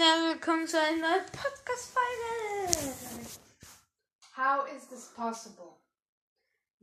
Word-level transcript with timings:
Willkommen 0.00 0.66
zu 0.66 0.80
einer 0.80 1.18
Podcast-Folge. 1.18 3.28
How 4.32 4.64
is 4.74 4.88
this 4.88 5.12
possible? 5.14 5.76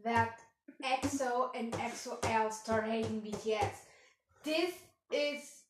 That 0.04 0.40
EXO 0.84 1.50
and 1.56 1.74
EXO-L 1.74 2.52
start 2.52 2.86
hating 2.86 3.24
BTS. 3.24 3.74
This 4.44 4.76
is. 5.12 5.64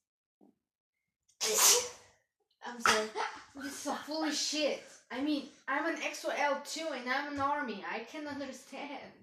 I'm 2.66 2.82
sorry. 2.82 3.08
This 3.56 3.80
is 3.80 3.88
a 3.88 3.96
fully 3.96 4.34
shit. 4.34 4.84
I 5.10 5.22
mean, 5.22 5.48
I'm 5.70 5.86
an 5.86 6.02
EXO-L 6.02 6.64
too, 6.66 6.88
and 6.94 7.10
I'm 7.10 7.32
an 7.32 7.40
army. 7.40 7.82
I 7.90 8.00
can 8.00 8.28
understand. 8.28 9.14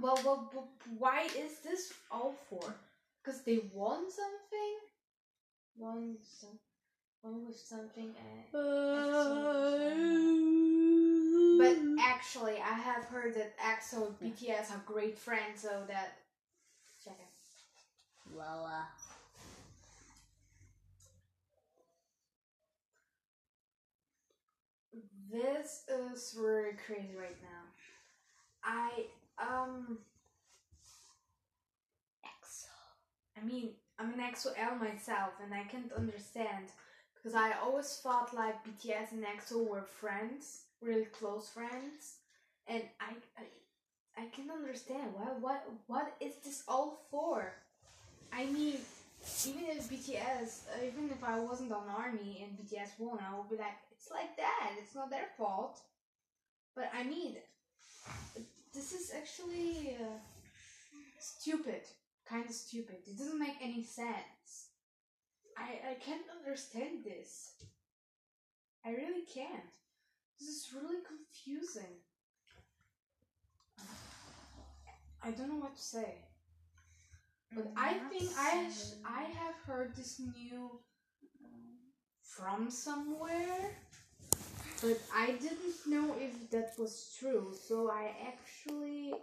Well, 0.00 0.18
well, 0.24 0.50
well 0.52 0.68
why 0.98 1.26
is 1.26 1.60
this 1.62 1.92
all 2.10 2.34
for? 2.50 2.74
Because 3.22 3.42
they 3.42 3.60
want 3.72 4.10
something? 4.10 4.78
Want 5.78 6.18
some, 6.24 6.58
want 7.24 7.46
with 7.46 7.56
something 7.56 8.14
and. 8.18 8.52
But 11.58 11.76
actually, 12.04 12.54
I 12.54 12.74
have 12.74 13.04
heard 13.04 13.34
that 13.34 13.54
EXO 13.58 14.08
and 14.20 14.36
BTS 14.36 14.70
are 14.72 14.82
great 14.86 15.18
friends, 15.18 15.62
so 15.62 15.82
that. 15.88 16.18
Check 17.04 17.16
it. 17.20 17.28
well, 18.36 18.66
uh, 18.66 18.84
This 25.30 25.82
is 25.88 26.36
really 26.38 26.76
crazy 26.86 27.16
right 27.18 27.36
now. 27.42 27.64
I, 28.62 29.06
um. 29.38 29.98
EXO. 32.24 32.68
I 33.36 33.44
mean, 33.44 33.70
I'm 33.98 34.12
an 34.12 34.20
EXO-L 34.20 34.76
myself, 34.76 35.32
and 35.42 35.52
I 35.52 35.64
can't 35.64 35.92
understand. 35.92 36.70
Because 37.24 37.40
I 37.40 37.52
always 37.62 37.88
thought 38.02 38.34
like 38.34 38.56
BTS 38.66 39.12
and 39.12 39.24
EXO 39.24 39.66
were 39.66 39.80
friends, 39.80 40.64
really 40.82 41.06
close 41.06 41.48
friends. 41.48 42.18
And 42.66 42.82
I, 43.00 43.14
I, 43.38 44.22
I 44.22 44.26
can 44.26 44.50
understand 44.50 45.14
why. 45.14 45.28
What, 45.40 45.66
what 45.86 46.14
is 46.20 46.34
this 46.44 46.64
all 46.68 47.00
for? 47.10 47.54
I 48.30 48.44
mean, 48.44 48.76
even 49.46 49.64
if 49.64 49.88
BTS, 49.88 50.66
uh, 50.68 50.84
even 50.86 51.08
if 51.10 51.24
I 51.24 51.40
wasn't 51.40 51.72
on 51.72 51.88
army 51.88 52.44
and 52.44 52.58
BTS 52.58 52.98
won, 52.98 53.18
I 53.18 53.38
would 53.38 53.48
be 53.48 53.56
like, 53.56 53.78
it's 53.90 54.10
like 54.10 54.36
that. 54.36 54.72
It's 54.82 54.94
not 54.94 55.08
their 55.08 55.28
fault. 55.38 55.80
But 56.76 56.90
I 56.94 57.04
mean, 57.04 57.36
this 58.74 58.92
is 58.92 59.12
actually 59.16 59.96
uh, 59.98 60.18
stupid. 61.18 61.84
Kind 62.28 62.44
of 62.44 62.54
stupid. 62.54 62.96
It 63.06 63.16
doesn't 63.16 63.38
make 63.38 63.56
any 63.62 63.82
sense. 63.82 64.73
I 65.56 65.90
I 65.90 65.94
can't 65.94 66.26
understand 66.38 67.04
this. 67.04 67.54
I 68.84 68.90
really 68.90 69.24
can't. 69.32 69.70
This 70.38 70.48
is 70.48 70.68
really 70.74 71.00
confusing. 71.06 71.94
I 75.22 75.30
don't 75.30 75.48
know 75.48 75.56
what 75.60 75.76
to 75.76 75.82
say. 75.82 76.14
But 77.54 77.74
mm, 77.74 77.78
I 77.78 77.94
think 78.10 78.30
I 78.38 78.68
sh- 78.70 78.98
I 79.04 79.22
have 79.40 79.54
heard 79.66 79.94
this 79.96 80.20
new 80.20 80.80
from 82.22 82.70
somewhere, 82.70 83.70
but 84.82 84.98
I 85.14 85.32
didn't 85.32 85.78
know 85.86 86.14
if 86.18 86.50
that 86.50 86.72
was 86.78 87.14
true. 87.18 87.54
So 87.68 87.90
I 87.90 88.14
actually 88.26 89.14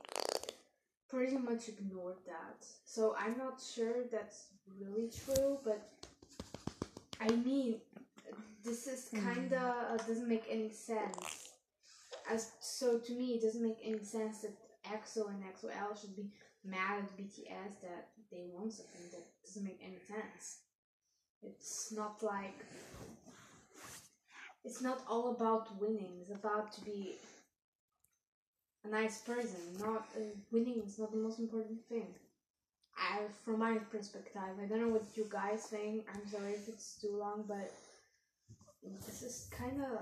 pretty 1.10 1.38
much 1.38 1.68
ignored 1.68 2.18
that. 2.26 2.66
So 2.86 3.16
I'm 3.20 3.38
not 3.38 3.62
sure 3.62 4.06
that's 4.12 4.48
really 4.80 5.10
true, 5.26 5.60
but 5.64 6.01
I 7.22 7.30
mean, 7.30 7.76
this 8.64 8.88
is 8.88 9.10
kinda 9.14 9.88
uh, 9.92 9.98
doesn't 9.98 10.28
make 10.28 10.46
any 10.50 10.72
sense. 10.72 11.50
As 12.30 12.52
so 12.60 12.98
to 12.98 13.14
me, 13.14 13.36
it 13.36 13.42
doesn't 13.44 13.62
make 13.62 13.80
any 13.84 14.04
sense 14.04 14.42
that 14.42 14.58
EXO 14.86 15.30
and 15.30 15.44
EXO-L 15.44 15.96
should 15.96 16.16
be 16.16 16.32
mad 16.66 17.04
at 17.04 17.18
BTS 17.18 17.82
that 17.82 18.10
they 18.32 18.46
want 18.52 18.74
something 18.74 19.08
that 19.12 19.26
doesn't 19.46 19.64
make 19.64 19.80
any 19.84 20.00
sense. 20.00 20.62
It's 21.44 21.92
not 21.92 22.24
like 22.24 22.58
it's 24.64 24.82
not 24.82 25.02
all 25.08 25.36
about 25.36 25.80
winning. 25.80 26.18
It's 26.22 26.32
about 26.32 26.72
to 26.74 26.82
be 26.82 27.16
a 28.84 28.90
nice 28.90 29.20
person. 29.20 29.62
Not 29.80 30.08
uh, 30.16 30.22
winning 30.52 30.82
is 30.86 30.98
not 30.98 31.12
the 31.12 31.18
most 31.18 31.40
important 31.40 31.86
thing. 31.88 32.14
I, 33.02 33.20
from 33.44 33.60
my 33.60 33.78
perspective, 33.78 34.42
I 34.42 34.66
don't 34.68 34.82
know 34.82 34.90
what 34.90 35.06
you 35.16 35.28
guys 35.30 35.64
think. 35.64 36.06
I'm 36.14 36.30
sorry 36.30 36.54
if 36.54 36.68
it's 36.68 37.00
too 37.02 37.18
long, 37.18 37.44
but 37.48 37.74
this 38.84 39.24
is 39.24 39.50
kind 39.52 39.82
of 39.82 40.00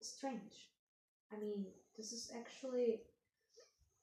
strange. 0.00 0.68
I 1.32 1.40
mean, 1.40 1.66
this 1.96 2.12
is 2.12 2.32
actually 2.36 3.02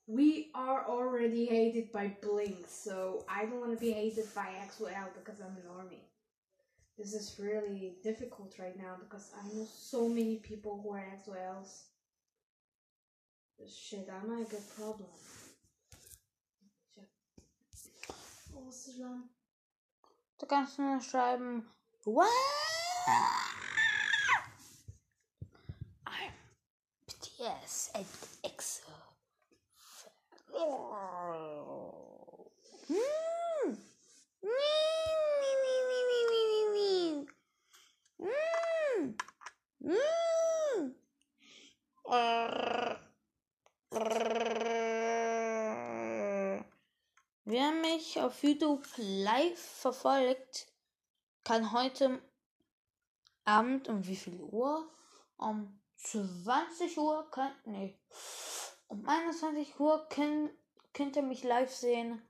we 0.08 0.50
are 0.56 0.86
already 0.88 1.46
hated 1.46 1.92
by 1.92 2.16
Blink, 2.22 2.66
so 2.68 3.24
I 3.30 3.46
don't 3.46 3.60
want 3.60 3.74
to 3.74 3.80
be 3.80 3.92
hated 3.92 4.26
by 4.36 4.48
XOL 4.68 5.14
because 5.14 5.40
I'm 5.40 5.56
an 5.56 5.78
army. 5.78 6.04
This 6.98 7.14
is 7.14 7.38
really 7.40 7.96
difficult 8.04 8.56
right 8.60 8.78
now 8.78 8.96
because 9.00 9.32
I 9.40 9.48
know 9.56 9.66
so 9.74 10.10
many 10.10 10.38
people 10.38 10.82
who 10.84 10.92
are 10.92 11.06
XOLs. 11.18 11.84
Shit, 13.70 14.10
I 14.10 14.26
might 14.28 14.50
get 14.50 14.76
problem. 14.76 15.08
Oh, 18.72 18.74
was 18.74 18.86
so 18.86 18.92
lang? 19.04 19.24
du 20.40 20.46
kannst 20.46 20.80
nur 20.80 21.02
schreiben, 21.02 21.68
what? 22.06 22.30
I'm 26.06 26.32
BTS 27.06 27.92
and 27.96 28.06
EXO. 28.44 28.92
Mm. 32.90 33.78
Mm. 38.20 39.16
Mm. 39.84 40.96
Wer 47.52 47.74
mich 47.74 48.18
auf 48.18 48.44
YouTube 48.44 48.88
live 48.96 49.60
verfolgt, 49.60 50.68
kann 51.44 51.74
heute 51.74 52.22
Abend 53.44 53.90
um 53.90 54.08
wie 54.08 54.16
viel 54.16 54.40
Uhr? 54.40 54.90
Um 55.36 55.78
20 55.98 56.98
Uhr 56.98 57.30
kann, 57.30 57.54
nee, 57.66 58.00
um 58.88 59.06
21 59.06 59.78
Uhr 59.82 60.08
könnt, 60.08 60.52
könnt 60.94 61.18
ihr 61.18 61.24
mich 61.24 61.44
live 61.44 61.76
sehen 61.76 62.22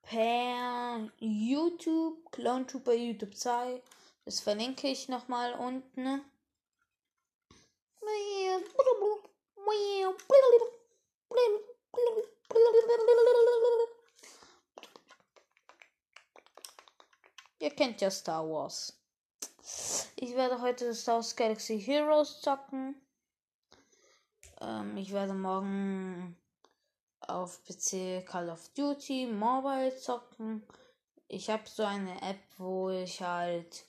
per 0.00 1.06
YouTube, 1.18 2.32
Clone 2.32 2.66
Trooper 2.66 2.94
YouTube 2.94 3.36
2. 3.36 3.82
Das 4.24 4.40
verlinke 4.40 4.88
ich 4.88 5.10
nochmal 5.10 5.52
unten. 5.52 6.24
Ihr 17.58 17.70
kennt 17.70 18.00
ja 18.00 18.10
Star 18.10 18.46
Wars. 18.48 18.98
Ich 20.16 20.34
werde 20.34 20.60
heute 20.60 20.94
Star 20.94 21.16
Wars 21.16 21.34
Galaxy 21.34 21.80
Heroes 21.80 22.40
zocken. 22.40 22.94
Ähm, 24.60 24.96
ich 24.96 25.10
werde 25.12 25.32
morgen 25.32 26.36
auf 27.20 27.64
PC 27.64 28.24
Call 28.26 28.50
of 28.50 28.68
Duty 28.74 29.26
Mobile 29.26 29.96
zocken. 29.96 30.66
Ich 31.28 31.48
habe 31.48 31.66
so 31.66 31.82
eine 31.82 32.20
App, 32.22 32.40
wo 32.58 32.90
ich 32.90 33.22
halt, 33.22 33.84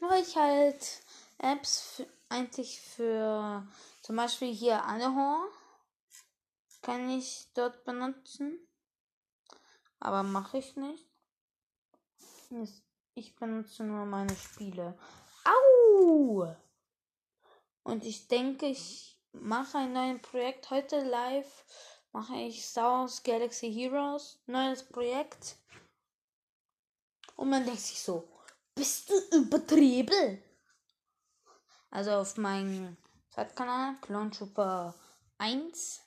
wo 0.00 0.10
ich 0.14 0.36
halt 0.36 1.02
Apps 1.38 2.02
eigentlich 2.28 2.80
für 2.80 3.66
zum 4.00 4.16
Beispiel 4.16 4.54
hier 4.54 4.84
Anehor 4.84 5.44
kann 6.82 7.08
ich 7.10 7.48
dort 7.54 7.84
benutzen, 7.84 8.58
aber 10.00 10.22
mache 10.22 10.58
ich 10.58 10.76
nicht. 10.76 11.13
Ich 13.14 13.34
benutze 13.36 13.84
nur 13.84 14.04
meine 14.06 14.34
Spiele. 14.36 14.96
Au! 15.44 16.54
Und 17.82 18.04
ich 18.04 18.28
denke, 18.28 18.66
ich 18.66 19.18
mache 19.32 19.78
ein 19.78 19.92
neues 19.92 20.22
Projekt 20.22 20.70
heute 20.70 21.02
live. 21.02 21.64
Mache 22.12 22.36
ich 22.36 22.64
Star 22.64 23.08
Galaxy 23.24 23.72
Heroes. 23.72 24.40
Neues 24.46 24.84
Projekt. 24.84 25.56
Und 27.36 27.50
man 27.50 27.64
denkt 27.64 27.80
sich 27.80 28.00
so, 28.00 28.28
bist 28.74 29.10
du 29.10 29.14
übertrieben? 29.36 30.42
Also 31.90 32.12
auf 32.12 32.36
meinem 32.36 32.96
Zweitkanal, 33.30 33.96
Clone 34.00 34.30
Trooper 34.30 34.94
1. 35.38 36.00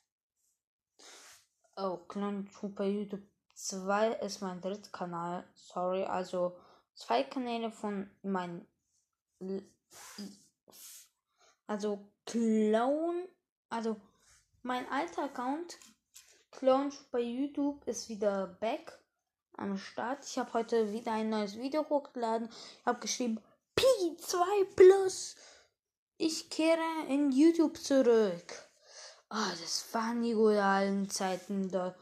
Oh, 1.76 1.98
Clone 2.08 2.50
Trooper 2.52 2.86
YouTube 2.86 3.28
2 3.58 4.14
ist 4.22 4.42
mein 4.42 4.62
dritter 4.62 4.92
Kanal. 4.92 5.44
Sorry, 5.56 6.06
also 6.06 6.56
zwei 6.94 7.24
Kanäle 7.24 7.72
von 7.72 8.10
meinem. 8.22 8.68
Also 11.66 12.08
Clown. 12.26 13.28
Also 13.70 14.00
mein 14.62 14.88
alter 14.90 15.24
Account. 15.24 15.80
Clown 16.52 16.94
bei 17.12 17.20
YouTube 17.20 17.86
ist 17.88 18.10
wieder 18.10 18.48
back 18.48 19.00
am 19.58 19.78
Start. 19.78 20.24
Ich 20.24 20.38
habe 20.38 20.54
heute 20.54 20.94
wieder 20.94 21.14
ein 21.14 21.30
neues 21.30 21.58
Video 21.58 21.88
hochgeladen. 21.90 22.50
Ich 22.50 22.86
habe 22.86 23.00
geschrieben 23.00 23.42
P2 23.76 24.76
Plus. 24.76 25.36
Ich 26.18 26.50
kehre 26.52 27.08
in 27.10 27.32
YouTube 27.32 27.78
zurück. 27.78 28.54
Oh, 29.30 29.52
das 29.62 29.86
waren 29.94 30.22
die 30.22 30.34
guten 30.34 31.10
Zeiten 31.10 31.70
dort, 31.70 31.98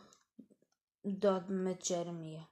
dodmy 1.06 1.78
Jeremiah. 1.82 2.48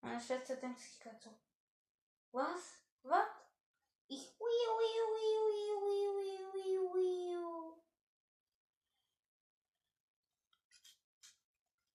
Meine 0.00 0.20
Schwester 0.20 0.56
denkt 0.56 0.78
sich 0.78 1.00
gerade 1.00 1.18
so, 1.18 1.30
was? 2.32 2.84
Was? 3.02 3.26
Ich 4.06 4.32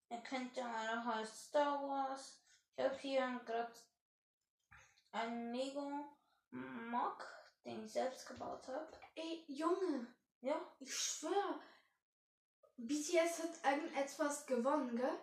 Ihr 0.10 0.24
kennt 0.24 0.56
ja 0.57 0.74
alle 0.74 1.06
halt 1.06 1.28
Star 1.28 1.81
Wars. 1.88 2.42
Ich 2.75 2.84
habe 2.84 2.98
hier 2.98 3.42
gerade 3.45 3.74
ein 5.12 5.54
Lego 5.54 6.18
Mock. 6.51 7.37
Den 7.67 7.85
ich 7.85 7.91
selbst 7.91 8.25
gebaut 8.27 8.67
habe. 8.67 8.87
Ey, 9.15 9.43
Junge, 9.47 10.07
Ja, 10.41 10.59
ich 10.79 10.93
schwör. 10.95 11.59
BTS 12.77 13.43
hat 13.43 13.73
irgendetwas 13.73 14.45
gewonnen, 14.45 14.95
gell? 14.95 15.19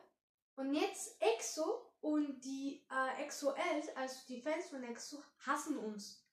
Und 0.56 0.74
jetzt 0.74 1.16
EXO 1.20 1.90
und 2.00 2.40
die 2.40 2.84
äh, 2.90 3.22
EXO 3.24 3.52
11, 3.52 3.88
also 3.96 4.16
die 4.28 4.40
Fans 4.42 4.66
von 4.66 4.82
EXO, 4.84 5.22
hassen 5.46 5.78
uns. 5.78 6.24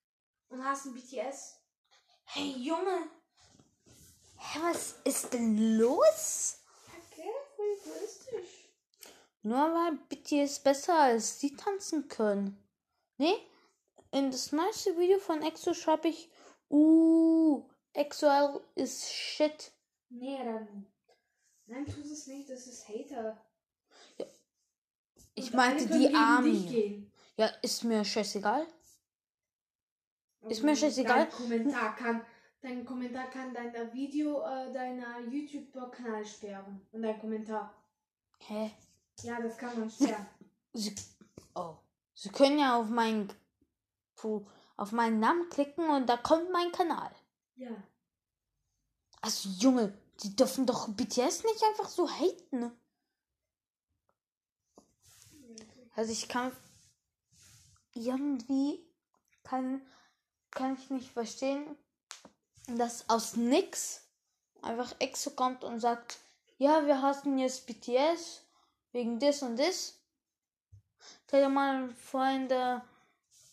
Und 0.50 0.64
hassen 0.66 0.94
BTS. 0.94 1.58
Hey 2.26 2.56
Junge! 2.58 3.10
Hä, 4.38 4.60
was 4.64 4.96
ist 5.04 5.32
denn 5.34 5.78
los? 5.78 6.58
Okay, 6.88 7.32
egoistisch. 7.58 8.70
Nur 9.44 9.58
weil 9.74 9.98
BTS 10.10 10.60
besser 10.60 11.00
als 11.00 11.38
die 11.40 11.56
tanzen 11.56 12.08
können. 12.08 12.58
Nee, 13.18 13.38
in 14.12 14.32
das 14.32 14.52
neueste 14.52 14.98
Video 14.98 15.20
von 15.20 15.42
EXO 15.42 15.74
schreibe 15.74 16.10
ich, 16.10 16.30
uh, 16.70 17.64
EXO 17.94 18.62
ist 18.76 19.12
shit. 19.12 19.72
Nee, 20.10 20.38
dann. 20.44 20.88
Nein, 21.66 21.86
tu 21.86 22.02
es 22.02 22.28
nicht, 22.28 22.50
das 22.50 22.68
ist 22.68 22.88
Hater. 22.88 23.42
Ich 25.36 25.52
Und 25.52 25.56
meinte 25.56 25.88
die 25.88 26.68
gehen. 26.68 27.12
Ja, 27.38 27.48
ist 27.62 27.84
mir 27.84 28.04
scheißegal. 28.04 28.68
Ist 30.50 30.60
Und 30.60 30.66
mir 30.66 30.76
scheißegal. 30.76 31.28
Dein 31.28 31.32
Kommentar 31.32 31.96
kann, 31.96 32.26
dein 32.62 32.86
Kommentar 32.86 33.30
kann 33.30 33.54
dein 33.54 33.94
Video, 33.94 34.42
äh, 34.42 34.72
deiner 34.74 35.20
YouTube-Kanal 35.22 36.26
sperren. 36.26 36.86
Und 36.92 37.02
dein 37.02 37.20
Kommentar. 37.20 37.74
Hä? 38.40 38.72
Ja, 39.22 39.40
das 39.42 39.58
kann 39.58 39.80
man 39.80 39.90
sperren. 39.90 40.26
Sie, 40.74 40.96
oh. 41.56 41.76
Sie 42.14 42.30
können 42.30 42.60
ja 42.60 42.80
auf 42.80 42.90
meinen, 42.90 43.32
auf 44.78 44.92
meinen 44.92 45.20
Namen 45.20 45.50
klicken 45.50 45.90
und 45.90 46.08
da 46.08 46.18
kommt 46.18 46.52
mein 46.52 46.72
Kanal. 46.72 47.12
ja. 47.56 47.72
Also 49.22 49.50
Junge, 49.50 49.94
die 50.24 50.36
dürfen 50.36 50.66
doch 50.66 50.88
BTS 50.88 51.44
nicht 51.44 51.64
einfach 51.64 51.88
so 51.88 52.10
haten. 52.10 52.72
Also 55.96 56.12
ich 56.12 56.28
kann 56.28 56.52
irgendwie 57.94 58.84
kann 59.44 59.82
kann 60.52 60.76
ich 60.76 60.90
nicht 60.90 61.12
verstehen, 61.12 61.78
dass 62.68 63.10
aus 63.10 63.36
nix 63.36 64.02
einfach 64.62 64.94
EXO 65.00 65.32
kommt 65.32 65.64
und 65.64 65.80
sagt, 65.80 66.18
ja, 66.58 66.86
wir 66.86 67.02
hassen 67.02 67.38
jetzt 67.38 67.66
BTS 67.66 68.44
wegen 68.92 69.20
das 69.20 69.42
und 69.42 69.58
das. 69.58 69.98
Stell 71.26 71.44
dir 71.44 71.50
mal 71.50 71.90
der 72.50 72.86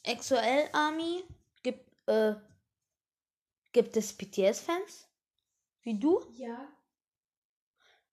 XOL 0.08 0.68
Army 0.72 1.24
gibt, 1.62 1.90
äh, 2.08 2.34
gibt 3.72 3.96
es 3.96 4.12
BTS-Fans 4.16 5.06
wie 5.82 5.98
du 5.98 6.24
Ja. 6.32 6.66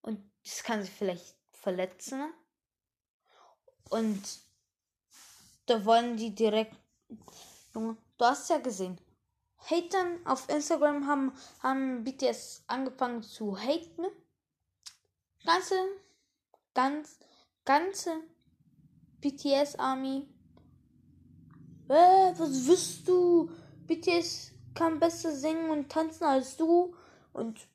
und 0.01 0.19
das 0.43 0.61
kann 0.63 0.83
sie 0.83 0.91
vielleicht 0.91 1.35
verletzen. 1.51 2.33
Und 3.89 4.39
da 5.65 5.83
wollen 5.85 6.17
die 6.17 6.33
direkt. 6.33 6.75
Junge, 7.73 7.97
du 8.17 8.25
hast 8.25 8.49
ja 8.49 8.57
gesehen. 8.59 8.99
Hatern 9.57 10.25
auf 10.25 10.47
Instagram 10.49 11.07
haben, 11.07 11.31
haben 11.61 12.03
BTS 12.03 12.63
angefangen 12.67 13.23
zu 13.23 13.57
haten. 13.57 14.05
Ganze, 15.43 15.75
ganz, 16.73 17.19
ganze 17.63 18.21
BTS 19.21 19.75
Army. 19.79 20.27
Äh, 21.87 22.33
was 22.37 22.67
wirst 22.67 23.07
du? 23.07 23.49
BTS 23.87 24.51
kann 24.73 24.99
besser 24.99 25.31
singen 25.31 25.69
und 25.69 25.91
tanzen 25.91 26.23
als 26.23 26.57
du. 26.57 26.95
Und 27.33 27.67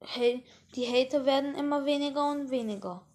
hey, 0.00 0.44
die 0.74 0.86
Hater 0.86 1.24
werden 1.24 1.54
immer 1.54 1.84
weniger 1.86 2.30
und 2.30 2.50
weniger. 2.50 3.06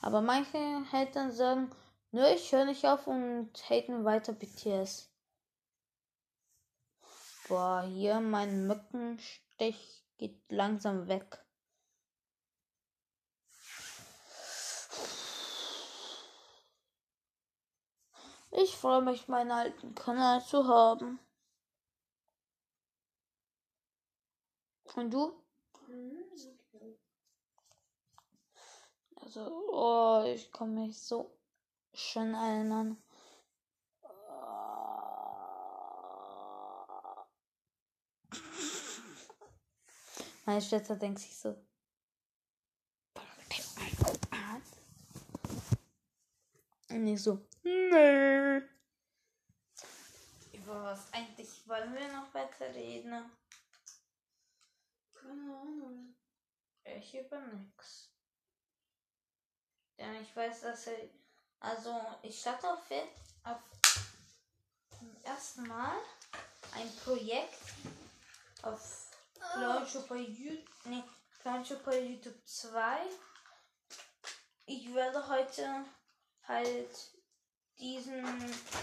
Aber 0.00 0.20
manche 0.20 0.58
Hater 0.92 1.30
sagen, 1.30 1.70
nö, 2.10 2.24
ich 2.34 2.52
höre 2.52 2.64
nicht 2.64 2.86
auf 2.86 3.06
und 3.06 3.50
haten 3.68 4.04
weiter 4.04 4.32
BTS. 4.32 5.08
Boah, 7.48 7.82
hier 7.82 8.20
mein 8.20 8.66
Mückenstich 8.66 10.04
geht 10.18 10.40
langsam 10.50 11.08
weg. 11.08 11.41
Ich 18.54 18.76
freue 18.76 19.00
mich, 19.00 19.28
meinen 19.28 19.50
alten 19.50 19.94
Kanal 19.94 20.44
zu 20.44 20.68
haben. 20.68 21.18
Und 24.94 25.10
du? 25.10 25.32
Also, 29.16 29.40
oh, 29.72 30.24
ich 30.26 30.52
kann 30.52 30.74
mich 30.74 30.98
so 31.00 31.30
schön 31.94 32.34
erinnern. 32.34 33.02
Meine 40.44 40.60
Schwester 40.60 40.96
denkt 40.96 41.20
sich 41.20 41.38
so. 41.38 41.56
Und 46.90 47.06
ich 47.06 47.22
so, 47.22 47.40
nö. 47.62 48.68
Über 50.52 50.84
was 50.84 51.12
eigentlich 51.12 51.66
wollen 51.66 51.94
wir 51.94 52.12
noch 52.12 52.32
weiter 52.34 52.74
reden? 52.74 53.30
Keine 55.14 55.56
Ahnung. 55.56 56.14
Ich 56.84 57.14
über 57.14 57.40
nix. 57.40 58.10
Denn 59.98 60.22
ich 60.22 60.34
weiß, 60.34 60.62
dass 60.62 60.86
er. 60.88 60.98
Also, 61.60 62.00
ich 62.22 62.40
starte 62.40 62.68
auf, 62.68 62.90
auf 63.44 63.60
zum 64.98 65.16
ersten 65.22 65.66
Mal 65.68 65.96
ein 66.74 66.90
Projekt 67.04 67.60
auf 68.62 69.10
Clown 69.34 69.86
Shopper 69.86 70.16
YouTube. 70.16 70.68
Nee, 70.84 71.04
Clown 71.40 71.64
Shopper 71.64 71.96
YouTube 71.96 72.44
2. 72.44 73.00
Ich 74.66 74.92
werde 74.92 75.28
heute 75.28 75.84
halt 76.48 77.21
diesen. 77.78 78.22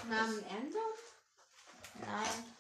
Namen 0.09 0.43
ändern? 0.45 0.93
Nein. 1.99 2.55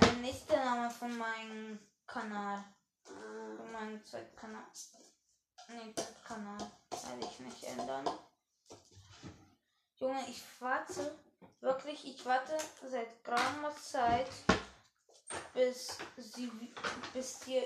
Der 0.00 0.12
nächste 0.14 0.56
Name 0.56 0.90
von 0.90 1.16
meinem 1.16 1.78
Kanal. 2.06 2.64
Äh, 3.06 3.56
Von 3.56 3.72
meinem 3.72 4.04
Zweitkanal. 4.04 4.64
Nee, 5.68 5.94
Kanal. 6.24 6.58
Werde 6.90 7.26
ich 7.26 7.40
nicht 7.40 7.64
ändern. 7.64 8.08
Junge, 9.96 10.24
ich 10.28 10.42
warte. 10.60 11.18
Wirklich, 11.60 12.04
ich 12.06 12.24
warte 12.26 12.56
seit 12.90 13.24
geraumer 13.24 13.74
Zeit, 13.76 14.28
bis 15.54 15.96
sie 16.18 16.50
bis 17.12 17.38
dir, 17.40 17.62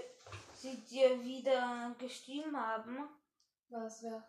sie 0.55 0.77
dir 0.85 1.21
wieder 1.23 1.95
geschrieben 1.99 2.57
haben. 2.57 3.09
was 3.71 4.03
wer? 4.03 4.23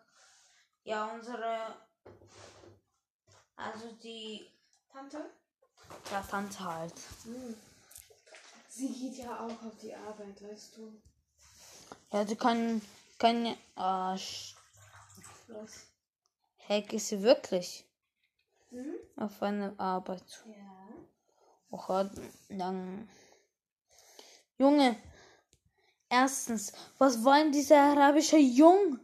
Ja, 0.82 1.06
unsere. 1.06 1.76
Also 3.62 3.92
die 4.02 4.46
Tante? 4.92 5.30
ja, 6.10 6.22
Tante 6.22 6.60
halt. 6.64 6.94
Mhm. 7.24 7.54
Sie 8.68 8.88
geht 8.88 9.18
ja 9.24 9.38
auch 9.44 9.62
auf 9.66 9.76
die 9.82 9.94
Arbeit, 9.94 10.42
weißt 10.42 10.76
du. 10.76 11.00
Ja, 12.12 12.26
sie 12.26 12.36
kann, 12.36 12.80
kann 13.18 13.46
sch- 14.14 14.54
Was? 15.48 15.86
Heck 16.56 16.92
ist 16.92 17.08
sie 17.08 17.22
wirklich 17.22 17.84
Hm? 18.70 18.94
auf 19.16 19.42
eine 19.42 19.74
Arbeit. 19.78 20.44
Ja. 20.46 20.88
Och, 21.70 21.88
dann. 22.48 23.08
Junge, 24.58 24.96
erstens, 26.08 26.72
was 26.98 27.22
wollen 27.24 27.50
diese 27.52 27.76
arabische 27.76 28.36
Jung? 28.36 29.00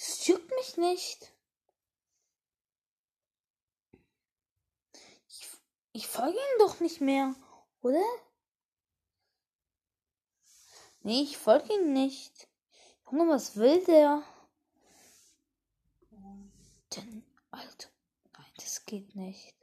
Das 0.00 0.26
juckt 0.26 0.50
mich 0.52 0.78
nicht. 0.78 1.30
Ich, 5.28 5.46
ich 5.92 6.06
folge 6.06 6.38
ihm 6.38 6.58
doch 6.58 6.80
nicht 6.80 7.02
mehr, 7.02 7.34
oder? 7.82 8.02
Nee, 11.02 11.20
ich 11.20 11.36
folge 11.36 11.74
ihm 11.74 11.92
nicht. 11.92 12.48
Junge, 13.10 13.28
was 13.28 13.56
will 13.56 13.84
der? 13.84 14.22
Denn, 16.96 17.22
Alter, 17.50 17.90
nein, 18.32 18.52
das 18.56 18.86
geht 18.86 19.14
nicht. 19.14 19.54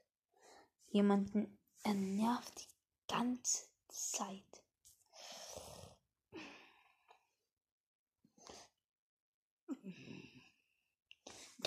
Jemanden, 0.89 1.57
er 1.81 1.95
nervt 1.95 2.59
die 2.59 3.11
ganze 3.11 3.65
Zeit. 3.87 4.46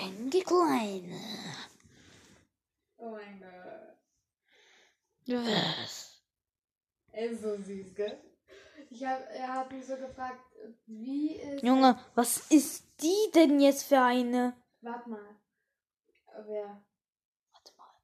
Denke 0.00 0.40
Kleine. 0.44 1.20
Oh 2.96 3.10
mein 3.10 3.40
Gott. 3.40 3.98
Was? 5.26 6.22
Er 7.12 7.30
ist 7.30 7.42
so 7.42 7.56
süß, 7.56 7.94
gell? 7.94 8.18
Ich 8.88 9.04
hab, 9.04 9.20
er 9.30 9.54
hat 9.54 9.70
mich 9.70 9.86
so 9.86 9.96
gefragt, 9.96 10.40
wie 10.86 11.36
ist. 11.36 11.62
Junge, 11.62 11.98
was 12.14 12.50
ist 12.50 12.84
die 13.00 13.30
denn 13.34 13.60
jetzt 13.60 13.84
für 13.84 14.00
eine? 14.00 14.56
Warte 14.80 15.08
mal. 15.10 15.40
Wer? 16.46 16.82
Warte 17.52 17.72
mal. 17.76 17.94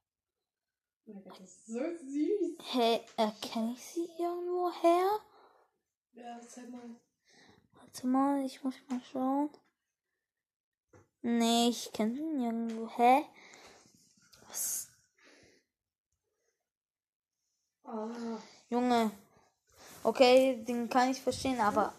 Oh 1.06 1.12
mein 1.12 1.24
Gott, 1.24 1.40
das 1.40 1.50
ist 1.50 1.66
so 1.66 1.78
süß. 1.78 2.58
Hä, 2.72 3.00
erkenne 3.16 3.72
ich 3.72 3.84
sie 3.84 4.08
irgendwo 4.18 4.70
her? 4.82 5.20
Ja, 6.12 6.40
zeig 6.46 6.68
mal. 6.70 7.00
Warte 7.72 8.06
mal, 8.06 8.44
ich 8.44 8.62
muss 8.62 8.74
mal 8.88 9.00
schauen. 9.10 9.50
Nee, 11.28 11.70
ich 11.70 11.92
kenne 11.92 12.14
sie 12.14 12.22
nirgendwo. 12.22 12.88
Hä? 12.96 13.26
Was? 14.46 14.86
Oh. 17.82 18.38
Junge. 18.68 19.10
Okay, 20.04 20.62
den 20.62 20.88
kann 20.88 21.10
ich 21.10 21.20
verstehen, 21.20 21.60
aber 21.60 21.92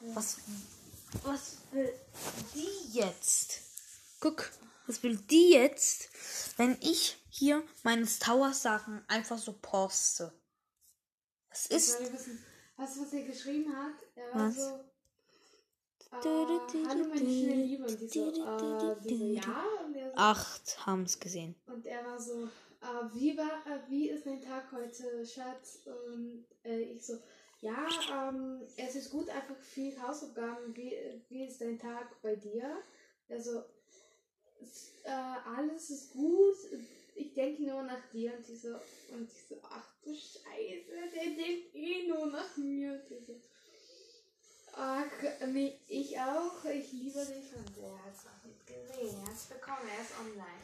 was, 0.00 0.38
was 1.22 1.58
will 1.70 1.94
die 2.56 2.98
jetzt? 2.98 3.60
Guck, 4.18 4.50
was 4.88 5.00
will 5.04 5.16
die 5.16 5.52
jetzt, 5.52 6.08
wenn 6.58 6.76
ich 6.80 7.24
hier 7.30 7.62
meine 7.84 8.04
Tower-Sachen 8.04 9.08
einfach 9.08 9.38
so 9.38 9.52
poste? 9.52 10.32
Was 11.50 11.66
ist? 11.66 12.00
du, 12.00 12.10
was 12.76 13.12
er 13.12 13.22
geschrieben 13.22 13.76
hat? 13.76 13.94
Er 14.16 14.34
war 14.34 14.48
Was? 14.48 14.56
so. 14.56 14.91
Hallo 16.12 17.08
meine 17.08 17.20
schöne 17.20 17.64
Liebe 17.64 17.84
und 17.86 17.98
die 17.98 18.06
so, 18.06 18.28
äh, 18.28 18.96
die 19.02 19.16
so 19.16 19.24
ja 19.32 19.64
und 19.84 19.94
so, 19.94 20.00
Acht 20.14 20.86
haben 20.86 21.04
es 21.04 21.18
gesehen. 21.18 21.54
und 21.66 21.86
er 21.86 22.04
war 22.04 22.20
so 22.20 22.44
äh, 22.82 23.14
wie 23.14 23.36
war 23.36 23.64
äh, 23.66 23.78
wie 23.88 24.10
ist 24.10 24.26
dein 24.26 24.42
Tag 24.42 24.70
heute 24.72 25.24
Schatz 25.24 25.80
und 25.86 26.44
ich 26.64 27.04
so 27.04 27.14
ja 27.62 27.88
ähm, 28.28 28.60
es 28.76 28.94
ist 28.94 29.10
gut 29.10 29.30
einfach 29.30 29.56
viel 29.56 30.00
Hausaufgaben 30.02 30.76
wie, 30.76 30.94
wie 31.30 31.44
ist 31.46 31.62
dein 31.62 31.78
Tag 31.78 32.20
bei 32.20 32.36
dir 32.36 32.76
also 33.30 33.62
es, 34.60 34.92
alles 35.56 35.88
ist 35.88 36.12
gut 36.12 36.56
ich 37.14 37.32
denke 37.32 37.62
nur 37.62 37.82
nach 37.84 38.10
dir 38.12 38.34
und 38.36 38.46
die 38.46 38.56
so 38.56 38.68
und 39.12 39.30
ich 39.32 39.44
so 39.48 39.56
ach 39.62 39.88
du 40.04 40.12
Scheiße 40.12 40.90
der 41.14 41.24
denkt 41.24 41.74
eh 41.74 42.06
nur 42.06 42.26
nach 42.26 42.54
mir 42.58 42.92
und 42.92 43.08
die 43.08 43.24
so 43.24 43.32
Ach, 44.74 45.04
nee, 45.46 45.78
ich 45.88 46.18
auch. 46.18 46.64
Ich 46.64 46.92
liebe 46.92 47.24
dich 47.26 47.54
und 47.54 47.76
er 47.78 48.04
hat 48.04 48.14
es 48.14 48.24
noch 48.24 48.44
nicht 48.44 48.66
gesehen. 48.66 49.22
Er 49.26 49.32
es 49.32 49.44
bekommen, 49.44 49.88
er 49.88 50.02
ist 50.02 50.12
online. 50.18 50.62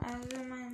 Also 0.00 0.42
mein 0.44 0.67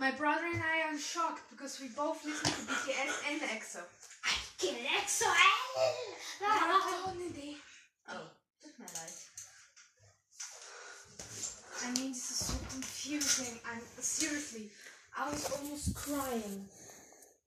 My 0.00 0.12
brother 0.12 0.46
and 0.46 0.62
I 0.62 0.92
are 0.92 0.98
shocked 0.98 1.50
because 1.50 1.80
we 1.80 1.88
both 1.88 2.24
listen 2.24 2.52
to 2.52 2.72
BTS 2.72 3.32
and 3.32 3.40
EXO. 3.40 3.82
I 4.24 4.30
get 4.60 4.76
EXO! 4.76 5.24
I 5.26 6.46
have 6.46 7.16
no 7.16 7.24
idea. 7.26 7.56
Oh, 8.08 8.30
tut 8.62 8.78
mir 8.78 8.86
leid. 8.94 9.18
I 11.82 11.90
mean 11.98 12.12
this 12.12 12.30
is 12.30 12.46
so 12.46 12.54
confusing. 12.70 13.58
I'm 13.68 13.80
seriously 13.98 14.70
I 15.18 15.28
was 15.30 15.50
almost 15.50 15.96
crying. 15.96 16.68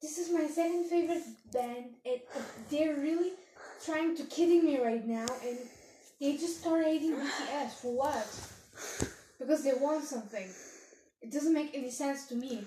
this 0.01 0.17
is 0.17 0.29
my 0.34 0.46
second 0.48 0.89
favorite 0.89 1.24
band, 1.53 1.86
and 2.05 2.20
they're 2.70 2.96
really 2.96 3.31
trying 3.86 4.17
to 4.17 4.24
kidding 4.24 4.65
me 4.65 4.77
right 4.84 5.08
now, 5.08 5.25
and 5.46 5.58
they 6.20 6.36
just 6.36 6.60
start 6.60 6.84
hating 6.84 7.15
BTS 7.15 7.79
for 7.81 7.96
what? 7.96 8.27
Because 9.39 9.63
they 9.63 9.74
want 9.79 10.03
something. 10.03 10.50
It 11.22 11.32
doesn't 11.32 11.54
make 11.54 11.72
any 11.75 11.92
sense 11.92 12.25
to 12.28 12.36
me. 12.36 12.63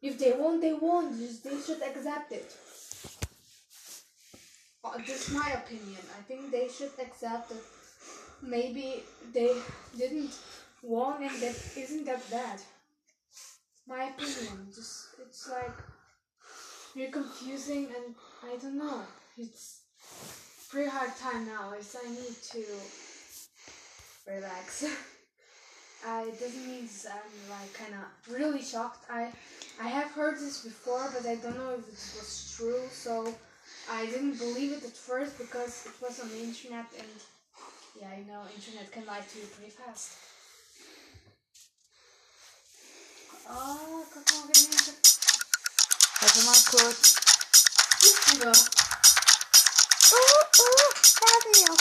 If 0.00 0.18
they 0.18 0.32
want, 0.32 0.60
they 0.60 0.72
want. 0.72 1.18
Just 1.18 1.42
they 1.44 1.58
should 1.60 1.82
accept 1.82 2.32
it. 2.32 2.54
Uh, 4.84 4.98
this 4.98 5.28
is 5.28 5.34
my 5.34 5.50
opinion. 5.50 6.00
I 6.16 6.22
think 6.22 6.50
they 6.52 6.68
should 6.68 6.92
accept 7.00 7.50
it. 7.50 7.64
Maybe 8.42 9.02
they 9.32 9.56
didn't 9.98 10.38
want, 10.82 11.22
and 11.22 11.42
that 11.42 11.56
isn't 11.76 12.04
that 12.04 12.30
bad. 12.30 12.60
My 13.88 14.10
opinion. 14.10 14.68
Just 14.72 15.08
it's 15.20 15.48
like 15.50 15.76
you're 16.94 17.10
confusing, 17.10 17.88
and 17.96 18.14
I 18.44 18.56
don't 18.56 18.78
know. 18.78 19.02
It's 19.36 19.80
pretty 20.70 20.90
hard 20.90 21.16
time 21.16 21.46
now. 21.46 21.72
It's 21.76 21.96
I 21.96 22.08
need 22.08 22.36
to 22.52 22.64
relax. 24.30 24.84
it 26.06 26.38
doesn't 26.38 26.66
mean 26.66 26.88
I'm 27.10 27.50
like 27.50 27.72
kind 27.74 27.94
of 27.94 28.06
really 28.32 28.62
shocked. 28.62 29.10
I 29.10 29.32
I 29.80 29.88
have 29.88 30.10
heard 30.12 30.36
this 30.38 30.62
before, 30.62 31.10
but 31.12 31.26
I 31.26 31.34
don't 31.34 31.58
know 31.58 31.74
if 31.78 31.86
this 31.90 32.14
was 32.14 32.54
true. 32.56 32.82
So 32.92 33.34
I 33.90 34.06
didn't 34.06 34.38
believe 34.38 34.72
it 34.72 34.84
at 34.84 34.96
first 34.96 35.36
because 35.38 35.86
it 35.86 35.96
was 36.00 36.20
on 36.20 36.28
the 36.28 36.42
internet, 36.42 36.86
and 36.98 37.14
yeah, 38.00 38.08
I 38.08 38.22
know 38.28 38.42
internet 38.54 38.92
can 38.92 39.06
lie 39.06 39.20
to 39.20 39.38
you 39.38 39.46
pretty 39.46 39.70
fast. 39.70 40.12
Oh, 43.48 44.04
guck 44.12 44.30
mal, 44.32 44.46
wie 44.48 44.66
wieder. 51.44 51.74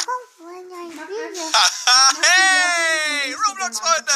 hey, 2.22 3.34
Roblox-Freunde! 3.34 4.12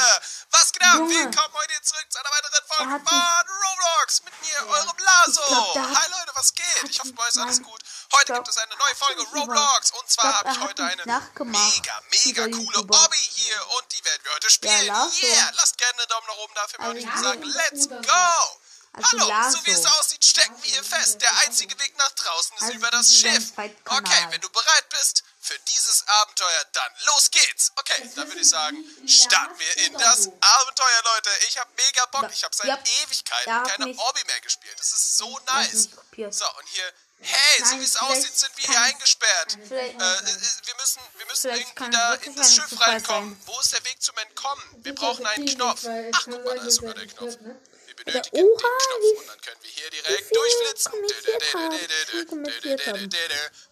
Was 0.51 0.71
geht 0.73 0.83
ab? 0.83 0.99
Willkommen 0.99 1.53
heute 1.53 1.81
zurück 1.81 2.05
zu 2.09 2.19
einer 2.19 2.29
weiteren 2.29 2.63
Folge 2.67 2.99
von 3.07 3.21
Roblox 3.63 4.23
mit 4.25 4.33
mir, 4.41 4.67
eurem 4.67 4.97
Laso. 4.97 5.75
Hi 5.75 6.11
Leute, 6.11 6.31
was 6.33 6.53
geht? 6.53 6.65
Ich 6.89 6.99
hoffe, 6.99 7.13
bei 7.13 7.23
euch 7.23 7.29
ist 7.29 7.37
alles 7.37 7.63
gut. 7.63 7.79
Heute 8.13 8.33
gibt 8.33 8.47
es 8.49 8.57
eine 8.57 8.75
neue 8.75 8.95
Folge. 8.95 9.21
Roblox 9.33 9.91
und 9.91 10.09
zwar 10.09 10.39
habe 10.39 10.51
ich 10.51 10.59
heute 10.59 10.83
mich 10.83 10.99
eine 11.03 11.21
mega, 11.45 12.01
mega 12.09 12.47
coole. 12.47 12.79
Obby 12.79 13.17
hier 13.17 13.67
und 13.77 13.91
die 13.91 14.03
werden 14.03 14.21
wir 14.23 14.33
heute 14.33 14.51
spielen. 14.51 14.85
Yeah, 14.85 15.51
lasst 15.55 15.77
gerne 15.77 15.99
einen 15.99 16.07
Daumen 16.09 16.27
nach 16.27 16.37
oben 16.37 16.53
dafür 16.55 16.79
Also 16.79 16.91
und 16.91 16.97
ich 16.97 17.05
Laso 17.05 17.23
sagen, 17.23 17.43
let's 17.43 17.87
go! 17.87 18.59
Also 18.91 19.19
Hallo, 19.19 19.51
so 19.51 19.65
wie 19.65 19.71
es 19.71 19.85
aussieht, 19.85 20.25
stecken 20.25 20.55
wir 20.63 20.71
hier 20.71 20.83
fest. 20.83 21.21
Der 21.21 21.37
einzige 21.39 21.77
Weg 21.79 21.95
nach 21.97 22.11
draußen 22.11 22.57
ist 22.57 22.63
Also 22.63 22.73
über 22.75 22.89
das 22.91 23.15
Schiff. 23.15 23.53
Okay, 23.57 24.27
wenn 24.29 24.41
du 24.41 24.49
bereit 24.49 24.89
bist 24.89 25.23
für 25.49 25.57
dieses 25.73 26.03
Abenteuer, 26.07 26.65
dann 26.73 26.91
los 27.07 27.31
geht's. 27.31 27.71
Okay, 27.75 28.09
dann 28.15 28.27
würde 28.27 28.41
ich 28.41 28.49
sagen, 28.49 28.77
starten 29.07 29.57
wir 29.59 29.77
in 29.85 29.93
das 29.93 30.27
Abenteuer, 30.41 31.01
Leute. 31.15 31.29
Ich 31.47 31.57
habe 31.57 31.69
mega 31.75 32.05
Bock. 32.07 32.29
Ich 32.31 32.43
habe 32.43 32.55
seit. 32.55 32.67
Ewigkeiten 33.03 33.45
keine 33.67 33.85
Obby 33.97 34.23
mehr 34.27 34.39
gespielt. 34.41 34.75
Das 34.77 34.91
ist 34.91 35.17
so 35.17 35.39
nice. 35.47 35.89
So, 36.31 36.45
und 36.45 36.67
hier, 36.67 36.83
hey, 37.21 37.65
so 37.65 37.79
wie 37.79 37.83
es 37.83 37.95
aussieht, 37.97 38.37
sind 38.37 38.55
wir 38.57 38.65
hier 38.65 38.75
es- 38.75 38.81
eingesperrt. 38.93 39.57
Vielleicht- 39.67 39.99
Äh, 39.99 40.13
äh, 40.13 40.65
wir 40.65 40.75
müssen, 40.79 41.01
wir 41.17 41.25
müssen 41.25 41.49
irgendwie 41.51 41.89
da 41.89 42.13
in 42.13 42.35
das 42.35 42.53
Schiff 42.55 42.79
reinkommen. 42.79 43.35
sein. 43.35 43.41
Wo 43.47 43.59
ist 43.59 43.73
der 43.73 43.83
Weg 43.85 44.01
zum 44.03 44.17
Entkommen? 44.17 44.63
Wir 44.83 44.93
brauchen 44.93 45.25
einen 45.25 45.47
Knopf. 45.47 45.81
Ach, 46.13 46.21
guck 46.25 46.45
mal, 46.45 46.55
da 46.57 46.63
ist 46.63 46.75
sogar 46.75 46.93
er 46.95 47.05
der 47.05 47.07
Knopf. 47.07 47.41
ne? 47.41 47.59
Wir 47.87 47.95
benötigen 47.95 48.35
den 48.37 48.57
Knopf 48.57 49.19
und 49.19 49.27
dann 49.27 49.41
können 49.41 49.61
wir 49.63 49.71
hier 49.71 49.89
direkt 49.89 50.35
durchflitzen. 50.35 50.91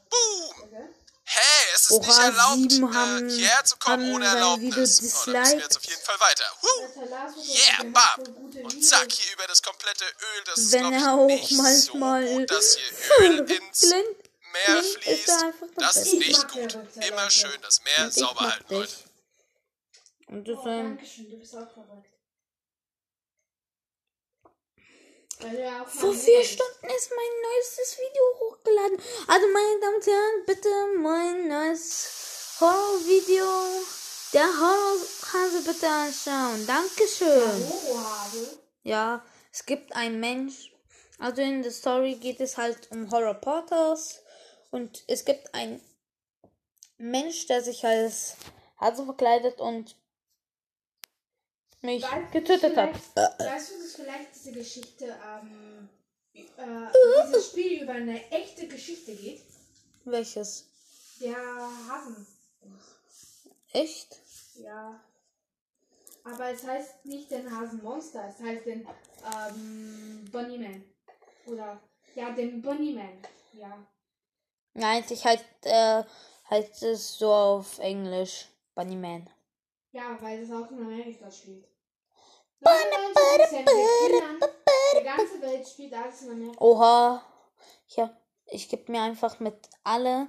Boom! 0.10 0.94
Hey, 1.30 1.66
es 1.76 1.82
ist 1.82 1.92
Oha, 1.92 2.08
nicht 2.08 2.20
erlaubt, 2.20 2.72
sieben 2.72 3.30
äh, 3.30 3.36
hierher 3.36 3.64
zu 3.66 3.76
kommen 3.78 4.06
haben 4.06 4.14
ohne 4.16 4.26
Erlaubnis. 4.28 5.00
Oh, 5.02 5.32
da 5.32 5.40
müssen 5.40 5.58
wir 5.58 5.60
jetzt 5.64 5.76
auf 5.78 5.84
jeden 5.84 6.02
Fall 6.02 6.20
weiter. 6.22 6.46
Du 6.62 7.44
Yeah, 7.44 7.84
bam! 7.92 8.64
Und 8.64 8.86
zack, 8.86 9.12
hier 9.12 9.34
über 9.34 9.46
das 9.46 9.62
komplette 9.62 10.06
Öl. 10.06 10.44
Das 10.46 10.58
ist, 10.60 10.72
Wenn 10.72 10.94
er 10.94 11.14
auch 11.14 11.26
nicht 11.26 11.52
manchmal 11.52 12.26
so 12.26 12.34
gut, 12.38 12.50
dass 12.52 12.78
hier 13.18 13.30
Öl 13.30 13.52
ins 13.52 13.82
Meer 13.84 14.80
ist 14.80 14.98
fließt. 15.04 15.30
einfach 15.30 15.68
Das 15.76 15.98
ist 15.98 16.14
Ich 16.14 16.28
nicht 16.28 16.48
gut. 16.48 16.78
Immer 17.06 17.30
schön 17.30 17.62
das 17.62 17.82
Meer 17.84 18.10
sauber 18.10 18.40
halten, 18.50 18.64
dich. 18.70 18.78
Leute. 18.78 18.94
Und 20.28 20.48
das 20.48 20.58
Oh, 20.58 20.62
ist 20.62 20.68
ein 20.68 20.98
Dankeschön, 20.98 21.30
du 21.30 21.38
bist 21.40 21.56
auch 21.56 21.74
verrückt. 21.74 22.10
Weil 24.80 24.86
du 24.86 25.04
ja 25.04 25.26
auch 25.26 25.27
Vor 25.40 26.14
vier. 26.14 26.44
Stunden 26.44 26.88
ist 26.98 27.12
mein 27.12 27.42
neuestes 27.44 27.98
Video 28.00 28.24
hochgeladen. 28.40 28.98
Also, 29.28 29.48
meine 29.48 29.80
Damen 29.80 29.96
und 29.96 30.08
Herren, 30.08 30.46
bitte 30.48 30.70
mein 30.98 31.48
neues 31.48 32.58
Horror-Video. 32.60 33.46
Der 34.34 34.48
Horrorhase 34.48 35.62
bitte 35.64 35.88
anschauen. 35.88 36.66
Dankeschön. 36.66 37.70
Horrorhase. 37.70 38.60
Ja, 38.82 39.24
es 39.52 39.66
gibt 39.66 39.96
einen 39.96 40.20
Mensch. 40.20 40.74
Also 41.20 41.42
in 41.44 41.62
der 41.62 41.72
Story 41.72 42.16
geht 42.16 42.40
es 42.40 42.58
halt 42.58 42.92
um 42.92 43.12
Horror 43.12 43.36
Porters. 43.36 44.24
Und 44.72 45.04
es 45.08 45.24
gibt 45.24 45.54
einen 45.54 45.82
Mensch, 46.98 47.46
der 47.46 47.62
sich 47.62 47.86
als 47.86 48.38
Hase 48.80 49.06
verkleidet 49.06 49.60
und 49.60 49.96
mich 51.82 52.04
Weißt 52.04 52.32
getötet 52.32 52.76
hat. 52.76 52.90
vielleicht- 52.96 53.40
Weißt 53.40 53.72
du, 53.72 53.78
dass 53.82 53.96
vielleicht 53.96 54.36
diese 54.36 54.52
Geschichte, 54.54 55.16
ähm, 55.26 55.90
äh, 56.34 56.44
dieses 57.28 57.48
Spiel 57.48 57.84
über 57.84 57.94
eine 57.94 58.30
echte 58.32 58.68
Geschichte 58.68 59.16
geht? 59.16 59.42
Welches? 60.06 60.66
Der 61.20 61.36
Hasen. 61.38 62.26
Echt? 63.74 64.18
Ja. 64.56 65.00
Aber 66.24 66.50
es 66.52 66.66
heißt 66.66 67.06
nicht 67.06 67.32
den 67.32 67.50
Hasenmonster, 67.56 68.28
es 68.28 68.40
heißt 68.44 68.66
den 68.66 68.88
ähm, 69.50 70.26
Bunnyman. 70.32 70.84
Oder 71.46 71.82
ja, 72.16 72.32
den 72.32 72.62
Bunnyman. 72.62 73.18
Ja. 73.54 73.88
Nein, 74.74 75.04
ich 75.10 75.26
halt, 75.26 75.44
äh, 75.64 76.04
heißt 76.50 76.84
es 76.84 77.18
so 77.18 77.32
auf 77.34 77.80
Englisch. 77.80 78.48
Bunnyman. 78.76 79.28
Ja, 79.92 80.18
weil 80.22 80.42
es 80.42 80.52
auch 80.52 80.70
in 80.72 80.80
Amerika 80.80 81.32
spielt. 81.32 81.66
99% 82.62 83.52
der 83.52 83.64
Kindern 83.64 84.40
der 84.94 85.04
ganze 85.04 85.42
Welt 85.42 85.68
spielt 85.68 85.94
alles 85.94 86.22
in 86.24 86.32
Amerika. 86.32 86.62
Oha. 86.64 87.24
Ja, 87.90 88.18
ich 88.46 88.70
gebe 88.70 88.92
mir 88.92 89.02
einfach 89.02 89.40
mit 89.40 89.70
alle, 89.84 90.28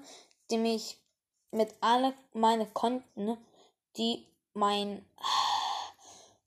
die 0.50 0.58
mich, 0.58 1.00
mit 1.50 1.74
alle 1.80 2.14
meine 2.32 2.66
Konten, 2.66 3.36
die 3.96 4.26
mein 4.54 5.04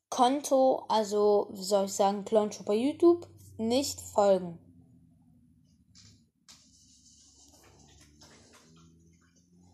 Konto, 0.10 0.86
also, 0.90 1.48
wie 1.52 1.64
soll 1.64 1.86
ich 1.86 1.94
sagen, 1.94 2.26
Clownshop 2.26 2.66
bei 2.66 2.76
YouTube, 2.76 3.28
nicht 3.58 4.02
folgen. 4.02 4.60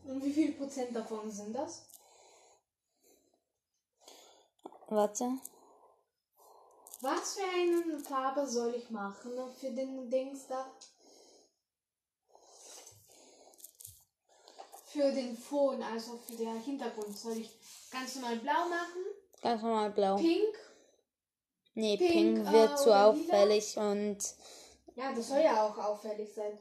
Und 0.06 0.24
wie 0.24 0.32
viel 0.32 0.54
Prozent 0.54 0.96
davon 0.96 1.30
sind 1.30 1.54
das? 1.54 1.87
Warte. 4.90 5.30
Was 7.02 7.36
für 7.36 7.44
eine 7.44 8.00
Farbe 8.00 8.48
soll 8.48 8.74
ich 8.76 8.90
machen 8.90 9.32
für 9.60 9.70
den 9.72 10.10
Dings 10.10 10.48
da? 10.48 10.66
Für 14.86 15.12
den 15.12 15.38
Phone, 15.38 15.84
also 15.84 16.18
für 16.18 16.34
den 16.34 16.60
Hintergrund. 16.62 17.16
Soll 17.18 17.38
ich 17.38 17.52
ganz 17.92 18.16
normal 18.16 18.38
blau 18.38 18.68
machen? 18.70 19.04
Ganz 19.42 19.62
normal 19.62 19.92
blau. 19.92 20.16
Pink? 20.16 20.56
Nee, 21.76 21.98
Pink, 21.98 22.12
Pink 22.12 22.48
äh, 22.48 22.52
wird 22.52 22.80
zu 22.80 22.90
oder 22.90 23.14
lila? 23.14 23.26
auffällig 23.36 23.78
und 23.78 24.18
Ja, 24.96 25.14
das 25.14 25.28
soll 25.28 25.42
ja 25.42 25.64
auch 25.68 25.78
auffällig 25.78 26.34
sein. 26.34 26.58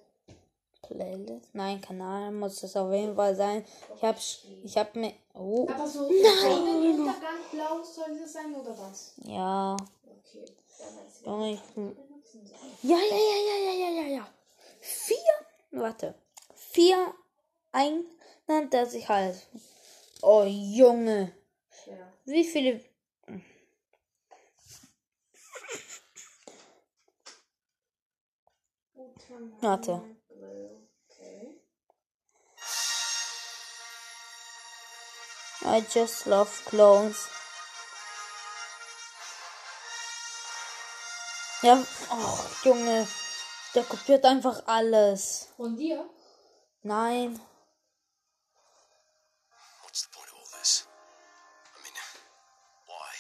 Playlist. 0.89 1.55
Nein, 1.55 1.81
Kanal 1.81 2.31
muss 2.33 2.63
es 2.63 2.77
auf 2.77 2.93
jeden 2.93 3.15
Fall 3.15 3.35
sein. 3.35 3.65
Ich 3.97 4.03
hab, 4.03 4.17
ich 4.63 4.79
hab 4.79 4.95
mir, 4.95 5.13
oh, 5.35 5.67
Aber 5.69 5.87
so 5.87 6.09
Sonnenuntergang 6.09 7.39
blau 7.53 7.83
soll 7.83 8.19
das 8.19 8.33
sein 8.33 8.55
oder 8.55 8.77
was? 8.79 9.15
ja. 9.25 9.75
Okay, 9.75 10.45
dann 10.79 10.97
weiß 10.97 11.21
ich. 11.21 11.27
Junge, 11.27 11.53
ich. 11.53 11.61
Ja, 12.83 12.97
ja, 12.97 13.17
ja, 13.17 13.39
ja, 13.49 13.57
ja, 13.65 13.73
ja, 13.73 14.03
ja, 14.03 14.09
ja. 14.17 14.29
Vier, 14.81 15.17
warte. 15.73 16.15
Vier, 16.55 17.15
ein, 17.73 18.05
dann 18.47 18.71
das 18.71 18.95
ich 18.95 19.09
halt. 19.09 19.47
Oh, 20.23 20.45
Junge. 20.45 21.33
Ja. 21.87 22.13
Wie 22.25 22.45
viele. 22.45 22.81
Warte. 29.61 30.03
Okay. 31.11 31.61
I 35.65 35.81
just 35.93 36.27
love 36.27 36.51
clones. 36.67 37.29
Ja, 41.63 41.83
oh, 42.11 42.39
Junge. 42.63 43.09
Der 43.75 43.85
kopiert 43.85 44.25
einfach 44.25 44.63
alles. 44.67 45.49
Von 45.57 45.77
dir? 45.77 46.09
Nein. 46.83 47.41
What's 49.83 50.03
the 50.03 50.09
point 50.15 50.29
of 50.31 50.39
all 50.39 50.47
this? 50.59 50.87
I 51.75 51.83
mean, 51.83 51.95
why? 52.87 53.15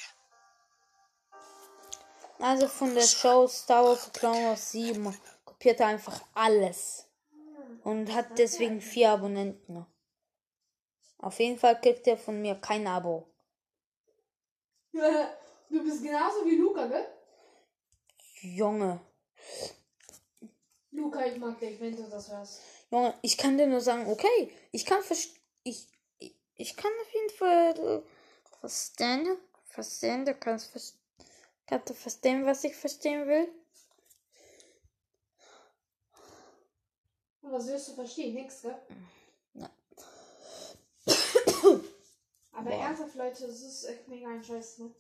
Also 2.46 2.68
von 2.68 2.94
der 2.94 3.06
Show 3.06 3.48
Star 3.48 3.84
Wars 3.84 4.12
Clone 4.12 4.48
Wars 4.48 4.70
7 4.70 5.18
kopiert 5.44 5.80
er 5.80 5.88
einfach 5.88 6.20
alles. 6.34 7.05
Und 7.86 8.12
hat 8.12 8.36
deswegen 8.36 8.80
vier 8.80 9.10
Abonnenten. 9.10 9.86
Auf 11.18 11.38
jeden 11.38 11.56
Fall 11.56 11.80
kriegt 11.80 12.04
er 12.08 12.16
von 12.16 12.42
mir 12.42 12.56
kein 12.56 12.84
Abo. 12.84 13.28
Du 15.68 15.82
bist 15.82 16.02
genauso 16.02 16.44
wie 16.46 16.56
Luca, 16.56 16.86
gell? 16.86 17.06
Junge. 18.40 19.00
Luca, 20.92 21.26
ich 21.26 21.36
mag 21.38 21.58
dich, 21.58 21.80
wenn 21.80 21.94
du 21.94 22.08
das 22.08 22.30
hörst. 22.30 22.60
Junge, 22.90 23.14
ich 23.22 23.36
kann 23.36 23.58
dir 23.58 23.66
nur 23.66 23.80
sagen, 23.80 24.06
okay, 24.06 24.52
ich 24.70 24.84
kann 24.84 25.00
ich, 25.10 25.88
ich, 26.18 26.34
ich 26.54 26.76
kann 26.76 26.92
auf 27.02 27.12
jeden 27.12 27.30
Fall 27.30 27.78
äh, 27.78 28.58
verstehen, 28.60 29.36
verstehen, 29.64 30.24
du 30.24 30.34
kannst 30.34 30.70
vers 30.70 30.96
kannst 31.66 31.90
du 31.90 31.94
verstehen, 31.94 32.46
was 32.46 32.62
ich 32.62 32.76
verstehen 32.76 33.26
will? 33.26 33.48
Und 37.46 37.52
was 37.52 37.68
wirst 37.68 37.88
du 37.88 37.92
verstehen? 37.92 38.34
Nix, 38.34 38.62
gell? 38.62 38.76
Ja. 39.54 39.70
Aber 42.52 42.70
ernsthaft, 42.70 43.14
Leute, 43.14 43.46
das 43.46 43.62
ist 43.62 43.84
echt 43.84 44.08
mega 44.08 44.28
ein 44.28 44.42
Scheiß, 44.42 44.78
ne? 44.78 44.92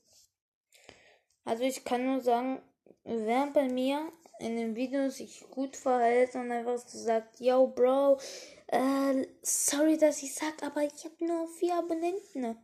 Also 1.44 1.64
ich 1.64 1.84
kann 1.84 2.06
nur 2.06 2.20
sagen, 2.20 2.62
wer 3.02 3.48
bei 3.48 3.68
mir 3.68 4.12
in 4.38 4.56
den 4.56 4.76
Videos 4.76 5.16
sich 5.16 5.44
gut 5.50 5.76
verhält 5.76 6.36
und 6.36 6.52
einfach 6.52 6.78
so 6.78 6.98
sagt, 6.98 7.40
yo 7.40 7.66
Bro, 7.66 8.20
äh, 8.68 9.26
sorry, 9.42 9.98
dass 9.98 10.22
ich 10.22 10.32
sag, 10.32 10.62
aber 10.62 10.82
ich 10.82 11.04
habe 11.04 11.24
nur 11.24 11.48
vier 11.48 11.74
Abonnenten. 11.74 12.56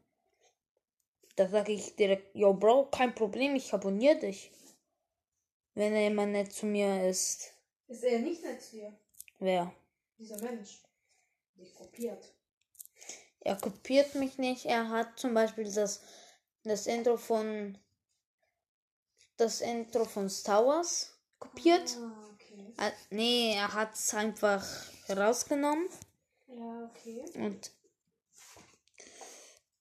Da 1.34 1.48
sage 1.48 1.72
ich 1.72 1.96
direkt, 1.96 2.36
yo 2.36 2.54
Bro, 2.54 2.90
kein 2.90 3.16
Problem, 3.16 3.56
ich 3.56 3.74
abonniere 3.74 4.18
dich. 4.20 4.52
Wenn 5.74 5.92
er 5.92 6.06
immer 6.06 6.26
nett 6.26 6.52
zu 6.52 6.66
mir 6.66 7.08
ist. 7.08 7.52
Ist 7.88 8.04
er 8.04 8.20
nicht 8.20 8.44
nett 8.44 8.62
zu 8.62 8.76
dir? 8.76 8.96
Wer? 9.42 9.72
Dieser 10.18 10.40
Mensch. 10.40 10.82
Dich 11.56 11.74
kopiert. 11.74 12.32
Er 13.40 13.56
kopiert 13.56 14.14
mich 14.14 14.38
nicht. 14.38 14.66
Er 14.66 14.88
hat 14.88 15.18
zum 15.18 15.34
Beispiel 15.34 15.64
das, 15.72 16.00
das 16.62 16.86
Intro 16.86 17.16
von 17.16 17.76
das 19.36 19.60
Intro 19.60 20.04
von 20.04 20.30
Star 20.30 20.64
Wars 20.64 21.18
kopiert. 21.40 21.96
Ah, 21.98 22.28
okay. 22.32 22.72
Ah, 22.76 22.92
nee, 23.10 23.54
er 23.56 23.74
hat 23.74 23.94
es 23.94 24.14
einfach 24.14 24.64
rausgenommen 25.08 25.88
Ja, 26.46 26.88
okay. 26.88 27.24
und 27.34 27.72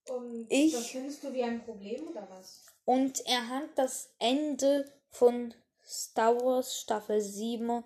Und 0.09 0.47
Ich- 0.49 0.73
das 0.73 0.87
findest 0.87 1.23
du 1.23 1.31
wie 1.31 1.43
ein 1.43 1.63
Problem 1.63 2.07
oder 2.07 2.27
was? 2.31 2.65
und 2.85 3.23
er 3.27 3.47
hat 3.47 3.69
das 3.77 4.09
Ende 4.17 4.91
von 5.11 5.53
Star 5.85 6.35
Wars 6.43 6.79
Staffel 6.81 7.21
7 7.21 7.83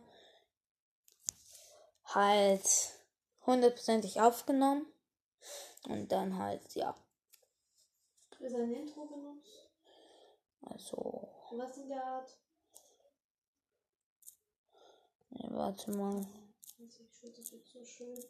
halt 2.05 2.63
hundertprozentig 3.45 4.21
aufgenommen 4.21 4.85
und 5.87 6.11
dann 6.11 6.37
halt 6.37 6.73
ja, 6.75 6.95
Ist 8.39 8.55
ein 8.55 8.73
Intro 8.73 9.05
benutzt? 9.05 9.69
also 10.61 11.27
Was 11.51 11.77
in 11.77 11.89
der 11.89 12.03
Art? 12.03 12.29
nee, 15.29 15.47
warte 15.51 15.91
mal. 15.91 16.27
Also 16.79 17.03
das 17.35 17.51
jetzt 17.51 17.71
so 17.71 17.83
schön. 17.83 18.23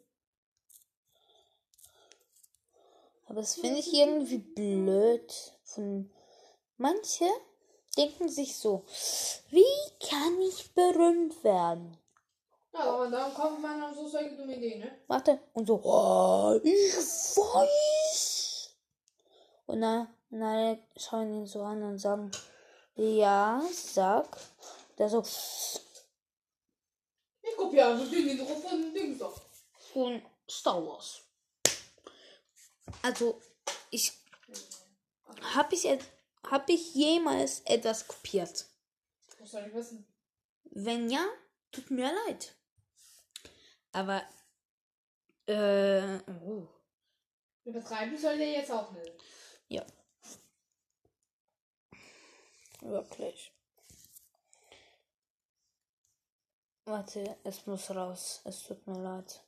Aber 3.26 3.40
das 3.40 3.54
finde 3.56 3.80
ich 3.80 3.92
irgendwie 3.92 4.38
blöd. 4.38 5.58
Von 5.64 6.10
manche 6.76 7.28
denken 7.96 8.28
sich 8.28 8.56
so, 8.56 8.84
wie 9.50 9.64
kann 10.08 10.40
ich 10.42 10.72
berühmt 10.74 11.42
werden? 11.42 11.98
Ja, 12.78 12.92
aber 12.92 13.08
dann 13.08 13.32
kommt 13.32 13.62
man 13.62 13.82
auf 13.82 13.94
so 13.96 14.06
solche 14.06 14.36
dumme 14.36 14.56
Ideen, 14.56 14.80
ne? 14.80 14.98
Warte. 15.06 15.40
Und 15.54 15.66
so, 15.66 15.80
oh, 15.82 16.60
ich 16.62 16.94
weiß. 16.94 18.76
Und 19.66 19.80
dann, 19.80 20.08
alle 20.30 20.78
schauen 20.96 21.34
ihn 21.34 21.46
so 21.46 21.62
an 21.62 21.82
und 21.82 21.98
sagen, 21.98 22.30
ja, 22.96 23.62
sag. 23.72 24.36
Der 24.98 25.08
so, 25.08 25.22
Ich 27.42 27.56
kopiere 27.56 27.86
also 27.86 28.04
den 28.06 28.28
Intro 28.28 28.54
von 28.56 28.92
Dings 28.92 29.18
doch. 29.18 29.40
von 29.92 30.20
Star 30.48 30.84
Wars. 30.86 31.20
Also, 33.02 33.40
ich, 33.90 34.12
habe 35.54 35.74
ich, 35.74 35.86
hab 36.50 36.68
ich 36.68 36.94
jemals 36.94 37.60
etwas 37.64 38.06
kopiert? 38.06 38.66
Was 39.38 39.50
soll 39.50 39.64
ich 39.66 39.74
wissen? 39.74 40.06
Wenn 40.64 41.08
ja, 41.10 41.24
tut 41.72 41.90
mir 41.90 42.12
leid. 42.26 42.54
Aber, 43.96 44.22
äh, 45.46 46.18
oh, 46.44 46.68
Übertreiben 47.64 48.18
soll 48.18 48.36
der 48.36 48.50
jetzt 48.50 48.70
auch 48.70 48.92
nicht. 48.92 49.10
ja. 49.68 49.86
Wirklich. 52.82 53.54
Warte, 56.84 57.38
es 57.42 57.64
muss 57.64 57.90
raus. 57.90 58.42
Es 58.44 58.64
tut 58.64 58.86
mir 58.86 58.98
leid. 58.98 59.42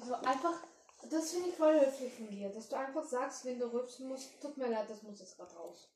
Also 0.00 0.14
einfach, 0.24 0.64
das 1.08 1.30
finde 1.30 1.50
ich 1.50 1.54
voll 1.54 1.80
höflich 1.80 2.12
von 2.14 2.28
dir, 2.28 2.50
dass 2.50 2.68
du 2.68 2.76
einfach 2.76 3.04
sagst, 3.04 3.44
wenn 3.44 3.60
du 3.60 3.72
rülpsen 3.72 4.08
musst, 4.08 4.42
tut 4.42 4.56
mir 4.56 4.68
leid, 4.68 4.90
das 4.90 5.04
muss 5.04 5.20
jetzt 5.20 5.36
gerade 5.36 5.54
raus. 5.54 5.88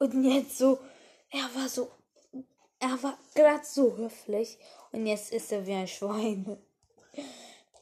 Und 0.00 0.24
jetzt 0.24 0.56
so, 0.56 0.78
er 1.28 1.54
war 1.54 1.68
so, 1.68 1.90
er 2.78 3.02
war 3.02 3.18
gerade 3.34 3.64
so 3.64 3.94
höflich. 3.98 4.58
Und 4.92 5.06
jetzt 5.06 5.30
ist 5.30 5.52
er 5.52 5.66
wie 5.66 5.74
ein 5.74 5.86
Schwein. 5.86 6.58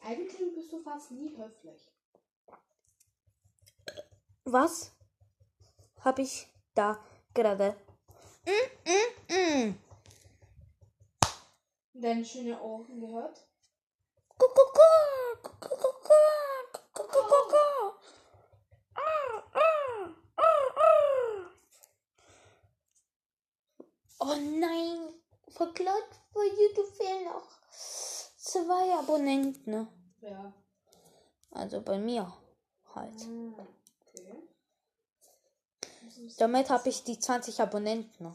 Eigentlich 0.03 0.55
bist 0.55 0.73
du 0.73 0.83
fast 0.83 1.13
nie 1.13 1.37
höflich. 1.37 1.89
Was 4.45 4.91
habe 6.01 6.23
ich 6.23 6.49
da 6.75 6.99
gerade? 7.35 7.77
Mm, 8.45 8.91
mm, 8.91 9.69
mm. 9.69 9.79
Deine 11.95 12.25
schöne 12.25 12.61
Ohren 12.61 12.99
gehört? 12.99 13.47
Kuckuck, 14.39 14.81
kuckuck, 15.61 16.95
kuckuck. 16.95 17.55
Ah, 18.95 19.43
ah, 19.53 20.15
ah, 20.37 20.43
ah. 20.77 21.51
Oh 24.21 24.35
nein, 24.35 25.15
verklagt 25.49 26.15
für 26.33 26.45
YouTube 26.45 26.89
fehlen 26.97 27.25
noch 27.25 27.47
zwei 28.37 28.95
Abonnenten. 28.99 29.71
ne? 29.71 29.87
Ja. 30.21 30.53
Also 31.51 31.81
bei 31.81 31.99
mir 31.99 32.33
halt. 32.95 33.21
Hm, 33.21 33.55
okay. 34.15 34.43
Damit 36.39 36.71
habe 36.71 36.89
ich 36.89 37.05
die 37.05 37.19
20 37.19 37.61
Abonnenten. 37.61 38.25
ne? 38.25 38.35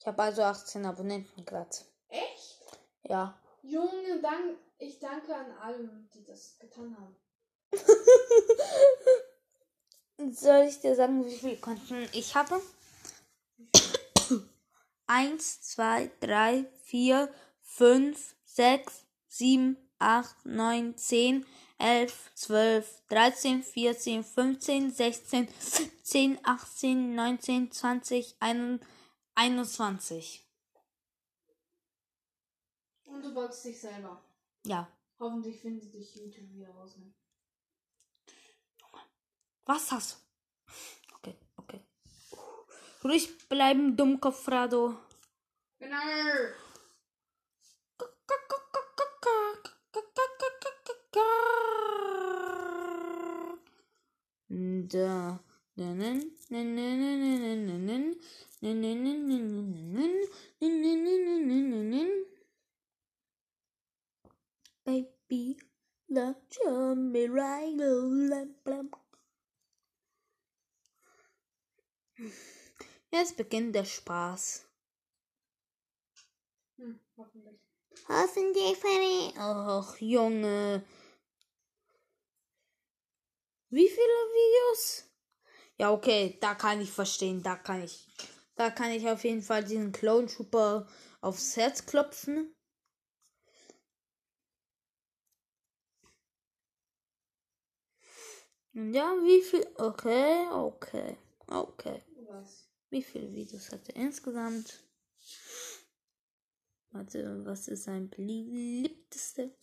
Ich 0.00 0.06
habe 0.06 0.22
also 0.22 0.42
18 0.42 0.86
Abonnenten 0.86 1.44
gerade. 1.44 1.68
echt? 2.08 2.58
Ja. 3.02 3.38
Junge, 3.62 4.20
dank, 4.22 4.56
ich 4.78 4.98
danke 5.00 5.34
an 5.34 5.50
allen, 5.60 6.08
die 6.14 6.24
das 6.24 6.58
getan 6.58 6.96
haben. 6.96 7.16
Soll 10.32 10.62
ich 10.62 10.80
dir 10.80 10.96
sagen, 10.96 11.26
wie 11.26 11.36
viele 11.36 11.56
Konten 11.56 12.08
ich 12.12 12.34
habe? 12.34 12.62
1, 15.08 15.62
2, 15.62 16.10
3, 16.20 16.66
4, 16.84 17.28
5, 17.62 18.36
6, 18.44 19.06
7, 19.28 19.76
8, 19.98 20.44
9, 20.44 20.96
10, 20.96 21.46
11, 21.78 22.30
12, 22.34 23.02
13, 23.08 23.62
14, 23.62 24.22
15, 24.22 24.90
16, 24.90 25.48
17, 25.58 26.38
18, 26.44 27.14
19, 27.14 27.72
20, 27.72 28.36
21. 29.34 30.44
Und 33.04 33.22
du 33.22 33.34
wolltest 33.34 33.64
dich 33.64 33.80
selber. 33.80 34.22
Ja. 34.64 34.92
Hoffentlich 35.18 35.60
findet 35.60 35.92
dich 35.92 36.14
YouTube 36.14 36.52
wieder 36.52 36.68
raus. 36.70 36.96
Ne? 36.96 37.14
Was 39.64 39.90
hast 39.90 40.12
du? 40.14 40.27
Ruhig 43.04 43.48
bleiben, 43.48 43.96
Dummkopf 43.96 44.48
Rado. 44.48 44.98
Genau. 45.78 45.96
Da. 54.90 55.40
Baby, 64.84 65.56
love 66.08 66.36
your 66.64 66.96
miracle. 66.96 68.18
Jetzt 73.10 73.36
beginnt 73.36 73.74
der 73.74 73.84
Spaß. 73.84 74.66
Hm, 76.76 77.00
hoffentlich. 77.16 77.60
Hoffentlich, 78.06 78.76
Fanny. 78.76 79.32
Och, 79.38 80.00
Junge. 80.00 80.84
Wie 83.70 83.88
viele 83.88 84.18
Videos? 84.38 85.04
Ja, 85.78 85.92
okay, 85.92 86.38
da 86.40 86.54
kann 86.54 86.80
ich 86.80 86.90
verstehen. 86.90 87.42
Da 87.42 87.56
kann 87.56 87.82
ich. 87.82 88.06
Da 88.56 88.70
kann 88.70 88.90
ich 88.90 89.08
auf 89.08 89.24
jeden 89.24 89.42
Fall 89.42 89.64
diesen 89.64 89.92
Clone 89.92 90.26
Trooper 90.26 90.86
aufs 91.20 91.56
Herz 91.56 91.86
klopfen. 91.86 92.54
Und 98.74 98.94
Ja, 98.94 99.12
wie 99.22 99.42
viel? 99.42 99.66
Okay, 99.76 100.46
okay, 100.50 101.16
okay. 101.48 102.02
Was? 102.26 102.67
Wie 102.90 103.02
viele 103.02 103.32
Videos 103.32 103.70
hat 103.70 103.88
er 103.90 103.96
insgesamt? 103.96 104.82
Warte, 106.90 107.44
was 107.44 107.68
ist 107.68 107.84
sein 107.84 108.08
beliebteste? 108.08 109.54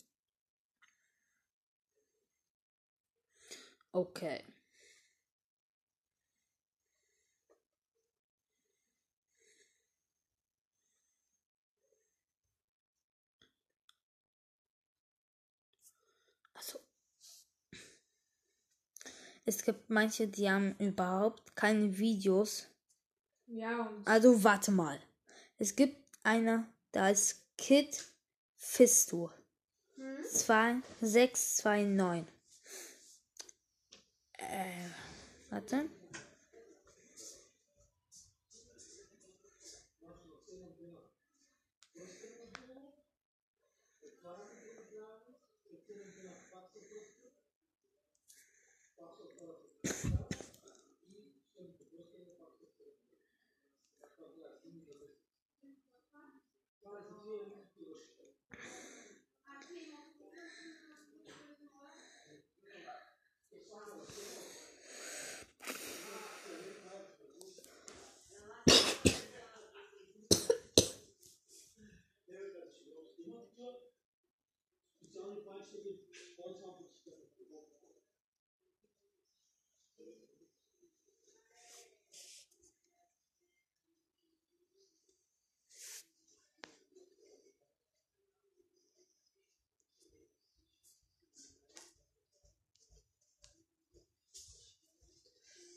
Okay. 3.94 4.44
Also. 16.54 16.80
Es 19.46 19.64
gibt 19.64 19.90
manche, 19.90 20.28
die 20.28 20.50
haben 20.50 20.76
überhaupt 20.78 21.56
keine 21.56 21.98
Videos. 21.98 22.68
Ja, 23.48 23.88
und 23.88 24.08
Also 24.08 24.44
warte 24.44 24.72
mal. 24.72 25.00
Es 25.58 25.76
gibt 25.76 25.98
einer, 26.24 26.68
da 26.92 27.10
ist 27.10 27.44
Kid 27.58 28.06
Fisto. 28.56 29.32
2629. 30.32 32.28
Äh, 34.38 34.90
warte. 35.50 35.90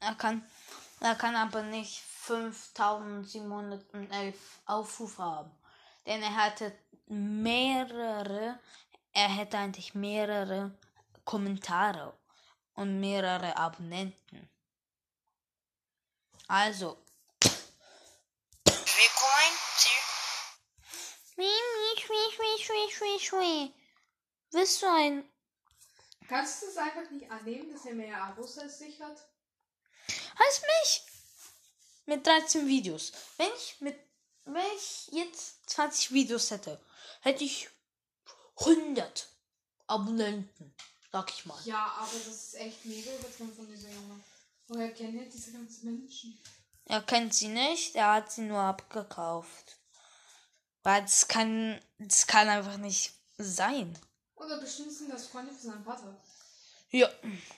Er 0.00 0.14
kann, 0.14 0.48
er 1.00 1.14
kann 1.14 1.36
aber 1.36 1.62
nicht 1.62 2.00
5711 2.00 4.34
Aufrufe 4.66 5.22
haben. 5.22 5.50
Denn 6.06 6.22
er 6.22 6.36
hatte 6.36 6.76
mehrere, 7.06 8.58
er 9.12 9.28
hätte 9.28 9.58
eigentlich 9.58 9.94
mehrere 9.94 10.76
Kommentare 11.24 12.18
und 12.74 13.00
mehrere 13.00 13.56
Abonnenten. 13.56 14.48
Also, 16.48 16.98
Vehicle 18.64 19.28
line, 19.38 19.58
see 19.74 20.02
Schwie, 21.34 22.00
schwie, 22.00 22.26
schwie, 22.34 22.56
schwie, 22.64 22.90
schwie, 22.90 23.18
schwie. 23.20 23.74
Willst 24.50 24.82
du 24.82 24.86
ein, 24.86 25.32
Kannst 26.32 26.62
du 26.62 26.66
es 26.66 26.78
einfach 26.78 27.10
nicht 27.10 27.30
annehmen, 27.30 27.70
dass 27.70 27.84
er 27.84 27.92
mehr 27.92 28.16
Abos 28.22 28.56
als 28.58 28.78
dich 28.78 29.00
hat? 29.02 29.28
Heißt 30.38 30.62
mich 30.62 31.02
mit 32.06 32.26
13 32.26 32.66
Videos. 32.66 33.12
Wenn 33.36 33.50
ich 33.54 33.80
mit 33.80 33.98
wenn 34.44 34.76
ich 34.76 35.08
jetzt 35.12 35.70
20 35.70 36.12
Videos 36.12 36.50
hätte, 36.50 36.80
hätte 37.20 37.44
ich 37.44 37.68
100 38.56 39.28
Abonnenten, 39.86 40.74
sag 41.10 41.30
ich 41.30 41.46
mal. 41.46 41.58
Ja, 41.64 41.86
aber 41.98 42.12
das 42.26 42.34
ist 42.34 42.54
echt 42.54 42.84
mega 42.84 43.14
übertrieben 43.14 43.54
von 43.54 43.66
dieser 43.66 43.90
Junge. 43.90 44.20
Woher 44.68 44.92
kennt 44.92 45.14
ihr 45.14 45.28
diese 45.28 45.52
ganzen 45.52 45.94
Menschen? 45.94 46.38
Er 46.86 47.02
kennt 47.02 47.34
sie 47.34 47.48
nicht, 47.48 47.94
er 47.94 48.14
hat 48.14 48.32
sie 48.32 48.42
nur 48.42 48.60
abgekauft. 48.60 49.78
Weil 50.82 51.02
das 51.02 51.28
kann, 51.28 51.80
das 51.98 52.26
kann 52.26 52.48
einfach 52.48 52.76
nicht 52.76 53.12
sein. 53.38 53.96
Oder 54.34 54.58
bestimmt 54.58 54.92
sind 54.92 55.10
das 55.10 55.26
Freunde 55.26 55.52
von 55.52 55.70
seinem 55.70 55.84
Vater. 55.84 56.20
Ja, 56.90 57.08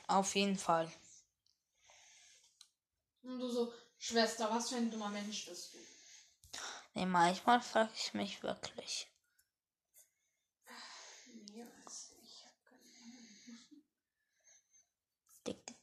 auf 0.06 0.34
jeden 0.34 0.58
Fall. 0.58 0.92
Und 3.22 3.38
du 3.38 3.48
so, 3.48 3.72
Schwester, 3.98 4.50
was 4.50 4.68
für 4.68 4.76
ein 4.76 4.90
dummer 4.90 5.08
Mensch 5.08 5.46
bist 5.46 5.72
du? 5.72 5.78
Nee, 6.94 7.06
manchmal 7.06 7.60
frage 7.60 7.90
ich 7.96 8.14
mich 8.14 8.42
wirklich. 8.42 9.08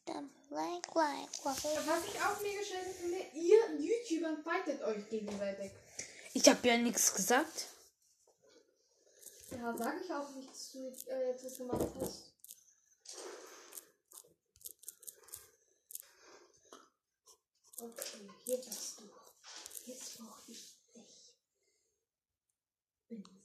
Keine 0.05 0.29
Like, 0.49 0.95
like, 0.95 1.45
Was 1.45 1.63
ich 1.63 2.21
auch 2.21 2.41
mega 2.41 2.63
schön 2.63 2.93
finde, 2.93 3.19
ihr 3.33 3.79
YouTubern 3.79 4.43
fightet 4.43 4.81
euch 4.83 5.09
gegenseitig. 5.09 5.71
Ich 6.33 6.47
habe 6.47 6.67
ja 6.67 6.77
nichts 6.77 7.13
gesagt. 7.13 7.67
Ja, 9.51 9.75
sag 9.77 10.01
ich 10.03 10.11
auch 10.13 10.29
nicht, 10.31 10.49
dass 10.49 10.71
du 10.71 10.87
äh, 11.09 11.31
jetzt 11.31 11.45
was 11.45 11.57
gemacht 11.57 11.87
hast. 11.99 12.33
Okay, 17.77 18.29
hier 18.45 18.57
bist 18.57 18.99
du. 18.99 19.09
Jetzt 19.85 20.17
brauche 20.17 20.51
ich 20.51 20.75
dich. 20.93 21.33
Pinsel. 23.07 23.41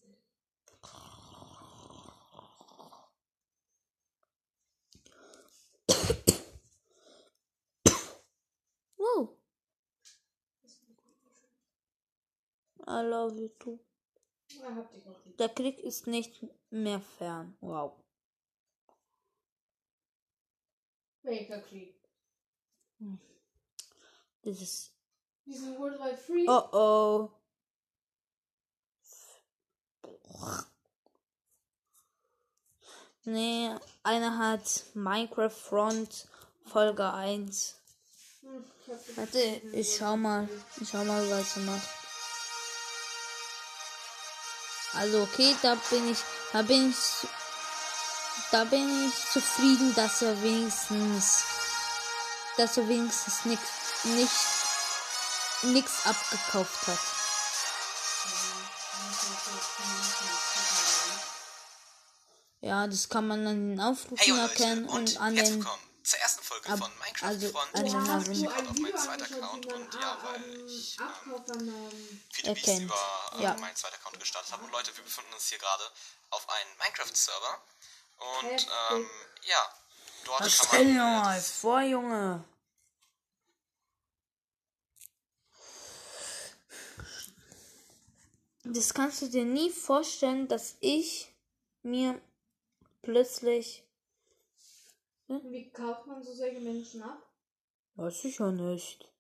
Wow. 8.99 9.37
I 12.97 13.03
love 13.03 13.37
you 13.39 13.51
too. 13.59 13.79
Der 15.39 15.51
Krieg 15.51 15.79
ist 15.81 16.07
nicht 16.07 16.47
mehr 16.71 17.01
fern. 17.01 17.55
Wow. 17.61 17.93
Welcher 21.23 21.61
Krieg? 21.61 21.95
Das 24.43 24.63
ist. 24.63 24.93
Diesen 25.45 25.79
Worldwide 25.79 26.17
Free? 26.17 26.47
Oh 26.49 26.69
oh. 26.73 27.31
Nee, 33.25 33.75
einer 34.05 34.39
hat 34.39 34.85
Minecraft 34.95 35.51
Front 35.51 36.29
Folge 36.65 37.13
1. 37.13 37.79
Hm, 38.41 38.65
ich 38.87 39.17
Warte, 39.17 39.39
ich 39.73 39.97
schau 39.97 40.17
mal. 40.17 40.49
Ich 40.81 40.89
schau 40.89 41.05
mal, 41.05 41.29
was 41.29 41.57
er 41.57 41.63
macht. 41.65 42.06
Also 44.99 45.23
okay, 45.23 45.55
da 45.63 45.75
bin 45.91 46.11
ich, 46.11 46.19
da 46.53 46.63
bin 46.63 46.91
ich, 46.91 47.29
da 48.51 48.65
bin 48.65 49.09
ich 49.09 49.15
zufrieden, 49.33 49.95
dass 49.95 50.23
er 50.23 50.41
wenigstens, 50.43 51.45
dass 52.57 52.77
er 52.77 52.89
wenigstens 52.89 53.45
nix, 53.45 53.61
nicht, 54.05 54.31
nix 55.75 56.07
abgekauft 56.07 56.87
hat. 56.87 56.99
Ja, 62.63 62.87
das 62.87 63.09
kann 63.09 63.29
man 63.29 63.47
an 63.47 63.71
den 63.71 63.81
Aufrufen 63.81 64.35
Hey 64.35 64.41
erkennen 64.41 64.87
und 64.87 65.17
und 65.17 65.21
an 65.21 65.37
den, 65.37 65.67
zur 66.07 66.19
ersten 66.21 66.43
Folge 66.45 66.69
Ab- 66.69 66.79
von 66.79 66.91
Minecraft 66.99 67.27
also 67.27 67.49
Front. 67.51 67.75
an 67.75 67.87
Ich 67.87 67.93
Namen. 67.93 68.25
du 68.25 68.49
gerade 68.49 68.69
auf 68.71 68.79
meinen 68.79 68.97
zweiten 68.97 69.23
Account 69.35 69.67
man 69.67 69.75
und 69.83 69.95
ja, 69.95 70.19
weil 70.23 70.67
ich 70.71 70.97
ähm, 71.01 72.21
viele 72.33 72.55
Beats 72.55 72.79
über 72.81 73.31
äh, 73.39 73.43
Ja. 73.43 73.57
meinen 73.57 73.77
zweiten 73.77 73.97
Account 73.97 74.19
gestartet 74.21 74.53
habe. 74.53 74.65
Und 74.65 74.73
Leute, 74.73 74.97
wir 74.97 75.03
befinden 75.05 75.33
uns 75.35 75.49
hier 75.49 75.59
gerade 75.59 75.85
auf 76.31 76.49
einem 76.49 76.71
Minecraft-Server. 76.79 77.61
Und 78.19 78.69
ähm, 78.93 79.11
ja, 79.43 79.69
dort 80.25 80.41
Was 80.43 80.59
kann 80.59 80.69
stell 80.69 80.85
dir 80.87 80.95
man... 81.03 81.23
mal 81.23 81.41
vor, 81.41 81.81
Junge. 81.83 82.45
Das 88.65 88.95
kannst 88.95 89.23
du 89.23 89.29
dir 89.29 89.45
nie 89.45 89.71
vorstellen, 89.71 90.49
dass 90.49 90.77
ich 90.81 91.33
mir 91.83 92.21
plötzlich. 93.03 93.86
Wie 95.29 95.71
kauft 95.71 96.07
man 96.07 96.23
so 96.23 96.33
solche 96.33 96.61
Menschen 96.61 97.03
ab? 97.03 97.23
Weiß 97.97 98.25
ich 98.25 98.39
ja 98.39 98.51
nicht. 98.53 99.11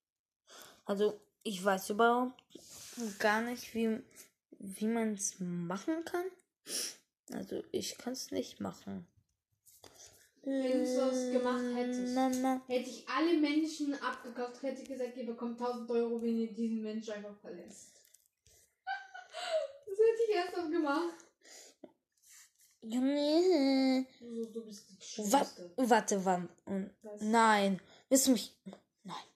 Also, 0.84 1.20
ich 1.42 1.64
weiß 1.64 1.90
überhaupt 1.90 2.42
gar 3.18 3.40
nicht, 3.40 3.74
wie, 3.74 4.02
wie 4.58 4.86
man 4.86 5.14
es 5.14 5.36
machen 5.40 6.04
kann. 6.04 6.26
Also, 7.32 7.64
ich 7.72 7.98
kann 7.98 8.12
es 8.12 8.30
nicht 8.30 8.60
machen. 8.60 9.06
Wenn 10.42 10.84
du 10.84 11.10
es 11.10 11.32
gemacht 11.32 11.64
hättest. 11.74 12.14
Na, 12.14 12.28
na. 12.28 12.62
Hätte 12.68 12.88
ich 12.88 13.08
alle 13.08 13.36
Menschen 13.36 13.94
abgekauft, 14.00 14.62
hätte 14.62 14.82
ich 14.82 14.88
gesagt, 14.88 15.16
ihr 15.16 15.26
bekommt 15.26 15.60
1000 15.60 15.90
Euro, 15.90 16.22
wenn 16.22 16.38
ihr 16.38 16.52
diesen 16.52 16.82
Menschen 16.82 17.14
einfach 17.14 17.36
verlässt. 17.40 17.96
das 18.84 19.98
hätte 19.98 20.22
ich 20.28 20.36
erst 20.36 20.56
noch 20.56 20.70
gemacht. 20.70 21.25
Junge. 22.88 24.06
So, 24.20 24.44
du 24.52 24.64
bist 24.64 24.88
die 24.90 25.32
Wa 25.32 25.46
warte, 25.76 26.24
wann? 26.24 26.48
Was? 27.02 27.20
nein. 27.20 27.80
Willst 28.08 28.26
du 28.28 28.32
mich. 28.32 28.56
Nein. 29.02 29.26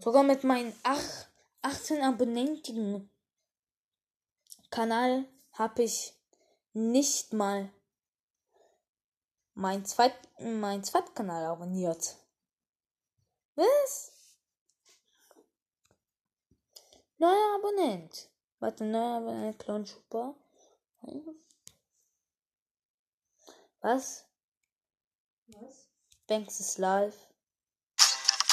Sogar 0.00 0.22
mit 0.22 0.44
meinem 0.44 0.72
ach, 0.84 1.26
18 1.62 2.02
abonnentigen 2.02 3.10
Kanal 4.70 5.24
habe 5.52 5.82
ich 5.82 6.14
nicht 6.72 7.32
mal 7.32 7.72
mein 9.54 9.84
zweit 9.84 10.14
mein 10.38 10.84
Zweitkanal 10.84 11.46
abonniert. 11.46 12.16
Was? 13.56 14.12
Neuer 17.16 17.56
Abonnent. 17.56 18.30
Warte, 18.60 18.84
neuer 18.84 19.16
Abonnent, 19.16 19.58
Clown 19.58 19.84
Super. 19.84 20.36
Was? 23.80 24.24
Was? 25.46 25.88
Banks 26.26 26.60
ist 26.60 26.78
live. 26.78 27.14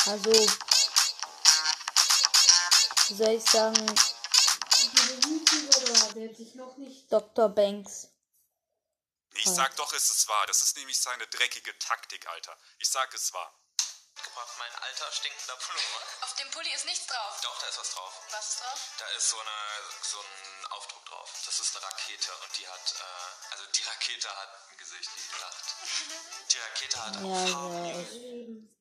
Also, 0.05 0.31
wie 3.09 3.15
soll 3.15 3.29
ich 3.29 3.43
sagen, 3.43 3.73
Diese 3.75 5.13
YouTuber 5.27 5.79
da, 5.85 6.13
der 6.13 6.29
hat 6.29 6.37
sich 6.37 6.55
noch 6.55 6.77
nicht. 6.77 7.11
Dr. 7.11 7.49
Banks. 7.49 8.09
Ich 9.33 9.45
sag 9.45 9.75
doch, 9.75 9.91
es 9.93 10.09
ist 10.09 10.27
wahr. 10.27 10.45
Das 10.47 10.61
ist 10.61 10.77
nämlich 10.77 10.99
seine 11.01 11.27
dreckige 11.27 11.77
Taktik, 11.79 12.25
Alter. 12.27 12.57
Ich 12.77 12.89
sag 12.89 13.13
es 13.13 13.33
wahr. 13.33 13.53
Gebracht, 14.23 14.53
mein 14.59 14.73
alter 14.83 15.11
stinkender 15.11 15.55
Pullover. 15.57 16.01
Auf 16.21 16.33
dem 16.35 16.49
Pulli 16.51 16.69
ist 16.73 16.85
nichts 16.85 17.07
drauf. 17.07 17.39
Doch, 17.43 17.59
da 17.59 17.67
ist 17.67 17.79
was 17.79 17.89
drauf. 17.91 18.13
Was 18.31 18.49
ist 18.49 18.59
drauf? 18.61 18.79
Da 18.99 19.05
ist 19.17 19.29
so, 19.29 19.37
eine, 19.39 19.57
so 20.03 20.17
ein 20.19 20.65
Aufdruck 20.71 21.05
drauf. 21.05 21.29
Das 21.45 21.59
ist 21.59 21.75
eine 21.75 21.85
Rakete 21.85 22.31
und 22.43 22.57
die 22.57 22.67
hat, 22.67 22.95
äh, 22.95 23.53
also 23.53 23.63
die 23.75 23.83
Rakete 23.83 24.29
hat 24.29 24.49
ein 24.71 24.77
Gesicht, 24.77 25.09
die 25.15 25.41
lacht. 25.41 25.65
Die 26.51 26.57
Rakete 26.57 26.97
hat 27.05 27.17
auch 27.17 27.47
Ja, 27.47 27.53
Farben. 27.53 28.75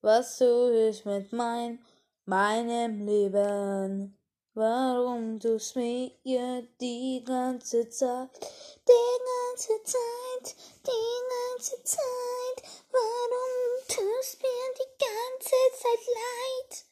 was 0.00 0.38
tue 0.38 0.88
ich 0.90 1.04
mit 1.04 1.32
mein, 1.32 1.84
meinem 2.24 3.06
Leben? 3.06 4.18
Warum 4.54 5.40
tust 5.40 5.76
mir 5.76 6.10
die 6.78 7.24
ganze 7.26 7.88
Zeit, 7.88 8.28
die 8.86 9.18
ganze 9.32 9.82
Zeit, 9.82 10.56
die 10.86 11.20
ganze 11.32 11.82
Zeit? 11.84 12.62
Warum 12.90 13.71
tust 13.94 14.42
mir 14.42 14.74
die 14.78 15.04
ganze 15.04 15.82
Zeit 15.82 16.06
leid? 16.14 16.84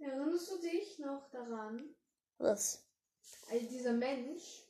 Erinnerst 0.00 0.50
du 0.50 0.58
dich 0.60 0.98
noch 0.98 1.28
daran, 1.30 1.94
Was? 2.38 2.84
als 3.50 3.68
dieser 3.68 3.92
Mensch 3.92 4.62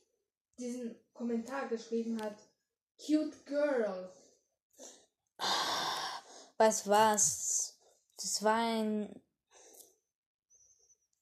diesen 0.57 0.95
Kommentar 1.13 1.67
geschrieben 1.67 2.21
hat? 2.21 2.37
Cute 2.97 3.45
Girl. 3.45 4.11
Was 6.57 6.87
war's? 6.87 7.77
Das 8.17 8.43
war 8.43 8.55
ein, 8.55 9.21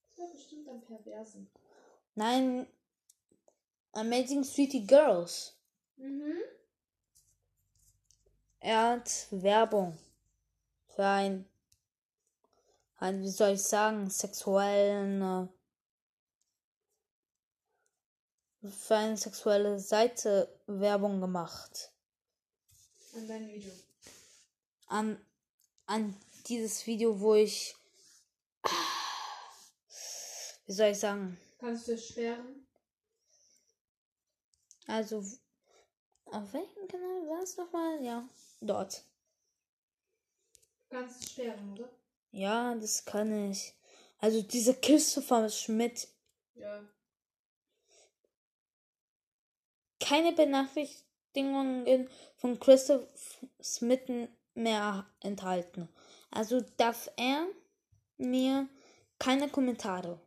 Das 0.09 0.17
war 0.17 0.31
bestimmt 0.33 0.67
ein 0.69 0.81
Perversen. 0.81 1.51
nein, 2.15 2.67
Amazing 3.91 4.43
Sweetie 4.43 4.85
Girls. 4.87 5.55
Mhm. 5.97 6.41
Er 8.59 8.91
hat 8.91 9.27
Werbung 9.31 9.97
für 10.95 11.05
ein, 11.05 11.47
ein 12.97 13.21
wie 13.21 13.29
soll 13.29 13.51
ich 13.51 13.63
sagen, 13.63 14.09
sexuellen, 14.09 15.21
äh, 15.21 15.47
für 18.69 18.95
eine 18.95 19.17
sexuelle 19.17 19.79
Seite 19.79 20.49
Werbung 20.65 21.21
gemacht. 21.21 21.91
An 23.15 23.27
dein 23.27 23.47
Video. 23.47 23.71
An, 24.87 25.23
an 25.85 26.17
dieses 26.47 26.87
Video, 26.87 27.19
wo 27.19 27.35
ich, 27.35 27.75
wie 30.65 30.73
soll 30.73 30.87
ich 30.87 30.99
sagen, 30.99 31.39
Kannst 31.59 31.87
du 31.87 31.93
es 31.93 32.09
sperren? 32.09 32.67
also, 34.87 35.23
auf 36.25 36.53
welchem 36.53 36.87
Kanal 36.87 37.27
war 37.27 37.41
es 37.41 37.57
nochmal? 37.57 38.03
Ja, 38.03 38.27
dort. 38.61 39.03
Kannst 40.89 41.29
sperren, 41.31 41.73
oder? 41.73 41.89
Ja, 42.31 42.75
das 42.75 43.05
kann 43.05 43.51
ich. 43.51 43.73
Also 44.19 44.41
diese 44.41 44.73
Christopher 44.75 45.49
Schmidt, 45.49 46.07
Ja. 46.55 46.83
keine 49.99 50.31
Benachrichtigungen 50.33 52.09
von 52.37 52.59
Christopher 52.59 53.07
Smith 53.61 54.29
mehr 54.53 55.05
enthalten. 55.21 55.89
Also 56.31 56.61
darf 56.77 57.09
er 57.17 57.47
mir 58.17 58.67
keine 59.19 59.49
Kommentare. 59.49 60.19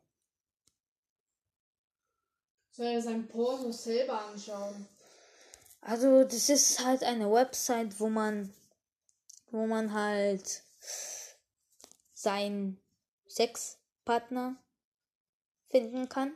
Soll 2.70 2.86
er 2.86 3.02
sein 3.02 3.26
Porno 3.28 3.72
selber 3.72 4.20
anschauen? 4.26 4.88
Also 5.80 6.24
das 6.24 6.48
ist 6.48 6.84
halt 6.84 7.02
eine 7.02 7.30
Website, 7.32 7.98
wo 8.00 8.08
man, 8.08 8.52
wo 9.50 9.66
man 9.66 9.92
halt 9.92 10.62
seinen 12.12 12.80
Sexpartner 13.26 14.56
finden 15.70 16.08
kann. 16.08 16.34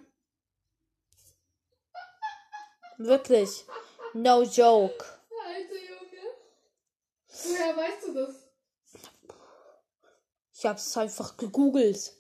Wirklich. 2.97 3.67
No 4.15 4.43
joke. 4.45 5.05
Alter 5.47 5.75
Junge. 5.75 6.23
Woher 7.27 7.77
weißt 7.77 8.07
du 8.07 8.15
das? 8.15 8.37
Ich 10.57 10.65
hab's 10.65 10.97
einfach 10.97 11.37
gegoogelt. 11.37 12.15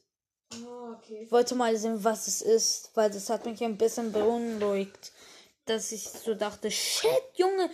Ah, 0.53 0.97
okay. 0.99 1.22
Ich 1.22 1.33
wollte 1.33 1.55
mal 1.55 1.77
sehen, 1.77 2.03
was 2.05 2.27
es 2.27 2.43
ist, 2.43 2.91
weil 2.95 3.11
das 3.11 3.31
hat 3.31 3.47
mich 3.47 3.62
ein 3.62 3.79
bisschen 3.79 4.12
beunruhigt, 4.12 5.12
dass 5.65 5.93
ich 5.93 6.09
so 6.09 6.35
dachte, 6.35 6.71
shit, 6.71 7.11
Junge, 7.35 7.71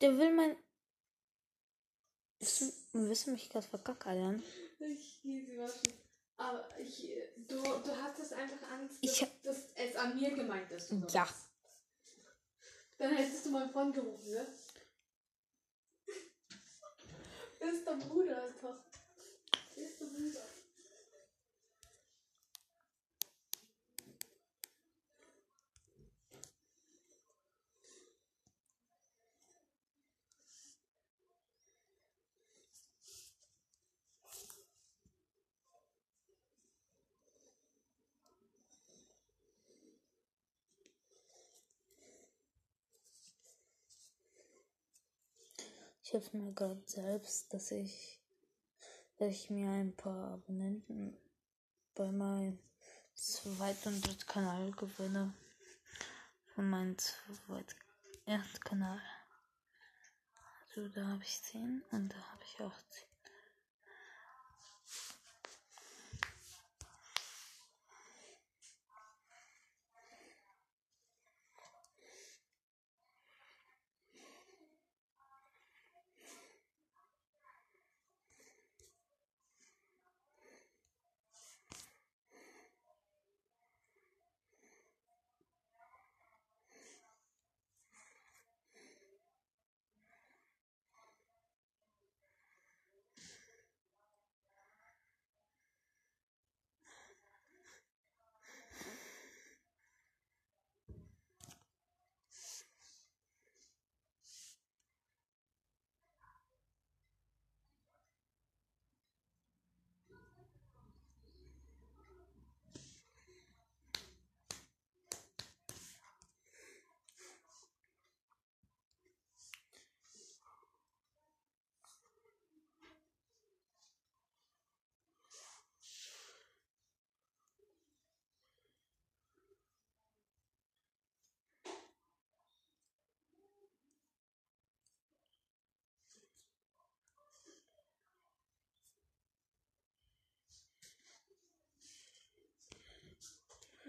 der 0.00 0.16
will 0.18 0.32
mein... 0.32 0.56
Willst 2.92 3.26
du 3.26 3.30
mich 3.30 3.48
gerade 3.48 3.66
verkackern? 3.66 4.42
Ich 4.78 5.20
sie 5.22 5.58
waschen. 5.58 5.94
Aber 6.36 6.66
ich, 6.78 7.08
du, 7.36 7.62
du 7.62 8.02
hattest 8.02 8.32
einfach 8.32 8.70
Angst, 8.70 9.02
dass, 9.02 9.10
Ich 9.10 9.26
dass 9.42 9.70
es 9.76 9.96
an 9.96 10.16
mir 10.16 10.30
gemeint 10.34 10.70
ist. 10.72 10.92
oder 10.92 11.08
Ja. 11.08 11.28
Dann 12.98 13.16
hättest 13.16 13.46
du 13.46 13.50
meinen 13.50 13.70
Freund 13.70 13.94
gerufen, 13.94 14.32
ne? 14.32 14.46
ist 17.70 17.86
der 17.86 17.92
Bruder. 17.92 18.44
Ist 19.76 20.00
der 20.00 20.06
Bruder. 20.06 20.53
Helfe 46.14 46.36
mir 46.36 46.52
gerade 46.52 46.80
selbst, 46.86 47.52
dass 47.52 47.72
ich, 47.72 48.20
dass 49.18 49.30
ich 49.30 49.50
mir 49.50 49.68
ein 49.68 49.94
paar 49.96 50.34
Abonnenten 50.34 51.18
bei 51.96 52.10
meinem 52.12 52.60
Zweit- 53.14 53.84
und 53.86 54.06
Drittkanal 54.06 54.70
gewinne. 54.72 55.34
Von 56.54 56.70
meinem 56.70 56.96
Zweit- 56.98 57.74
Erstkanal. 58.26 59.02
Also 60.68 60.88
da 60.88 61.04
habe 61.08 61.22
ich 61.24 61.42
10 61.42 61.82
und 61.90 62.08
da 62.10 62.16
habe 62.16 62.42
ich 62.44 62.60
auch 62.60 62.78
10. 62.90 63.13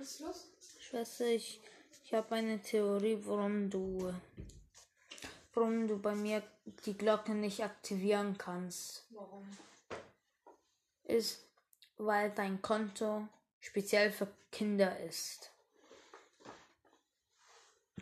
Was 0.05 0.11
ist 0.11 0.19
los? 0.19 0.51
Schwester, 0.81 1.25
ich, 1.25 1.59
ich 2.03 2.13
habe 2.13 2.35
eine 2.35 2.61
Theorie, 2.61 3.17
warum 3.23 3.71
du, 3.71 4.13
warum 5.55 5.87
du 5.87 5.97
bei 5.97 6.13
mir 6.13 6.43
die 6.85 6.95
Glocke 6.95 7.33
nicht 7.33 7.63
aktivieren 7.63 8.37
kannst. 8.37 9.07
Warum? 9.09 9.49
Ist, 11.05 11.49
weil 11.97 12.29
dein 12.29 12.61
Konto 12.61 13.27
speziell 13.59 14.11
für 14.11 14.27
Kinder 14.51 14.99
ist. 14.99 15.51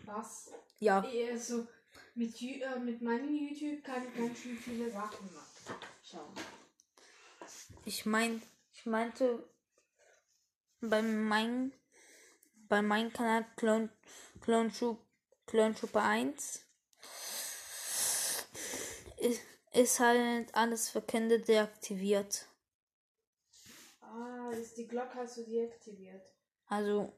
Was? 0.04 0.52
Ja, 0.80 1.08
Also, 1.32 1.66
mit, 2.16 2.42
äh, 2.42 2.80
mit 2.80 3.02
meinem 3.02 3.34
YouTube 3.34 3.82
kann 3.82 4.06
ich 4.06 4.14
ganz 4.14 4.40
schön 4.40 4.58
viele 4.58 4.92
Sachen 4.92 5.34
machen. 5.34 5.76
Schauen. 6.04 6.34
ich 7.86 8.06
mein, 8.06 8.42
ich 8.74 8.86
meinte, 8.86 9.48
bei 10.82 11.02
meinem, 11.02 11.72
bei 12.74 12.82
meinem 12.82 13.14
Kanal 13.14 13.46
Clone, 13.56 13.90
Clone, 14.42 14.72
Troop, 14.72 14.98
Clone 15.46 15.76
Trooper 15.76 16.02
1 16.02 16.66
ist, 19.18 19.42
ist 19.74 20.00
halt 20.00 20.56
alles 20.56 20.90
für 20.90 21.04
Kinder 21.04 21.38
deaktiviert. 21.38 22.48
Ah, 24.02 24.50
ist 24.54 24.76
die 24.76 24.88
Glocke 24.88 25.14
hast 25.20 25.38
du 25.38 25.44
deaktiviert. 25.44 26.26
Also 26.66 27.14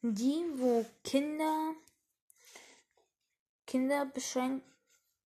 die, 0.00 0.46
wo 0.54 0.86
Kinder 1.04 1.74
Kinderbeschränk 3.66 4.62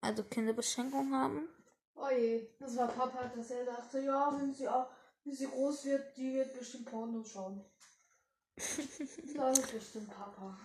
also 0.00 0.24
Kinderbeschränkung 0.24 1.14
haben. 1.14 1.48
Oh 1.94 2.08
je, 2.10 2.48
das 2.58 2.76
war 2.76 2.88
Papa, 2.88 3.30
dass 3.36 3.52
er 3.52 3.66
dachte, 3.66 4.00
ja, 4.00 4.36
wenn 4.36 4.52
sie, 4.52 4.68
auch, 4.68 4.90
wenn 5.22 5.32
sie 5.32 5.46
groß 5.46 5.84
wird, 5.84 6.16
die 6.16 6.34
wird 6.34 6.58
bestimmt 6.58 6.86
Porno 6.86 7.22
schauen. 7.22 7.64
Das 8.56 9.58
ist 9.58 9.72
bestimmt 9.72 10.10
Papa. 10.10 10.58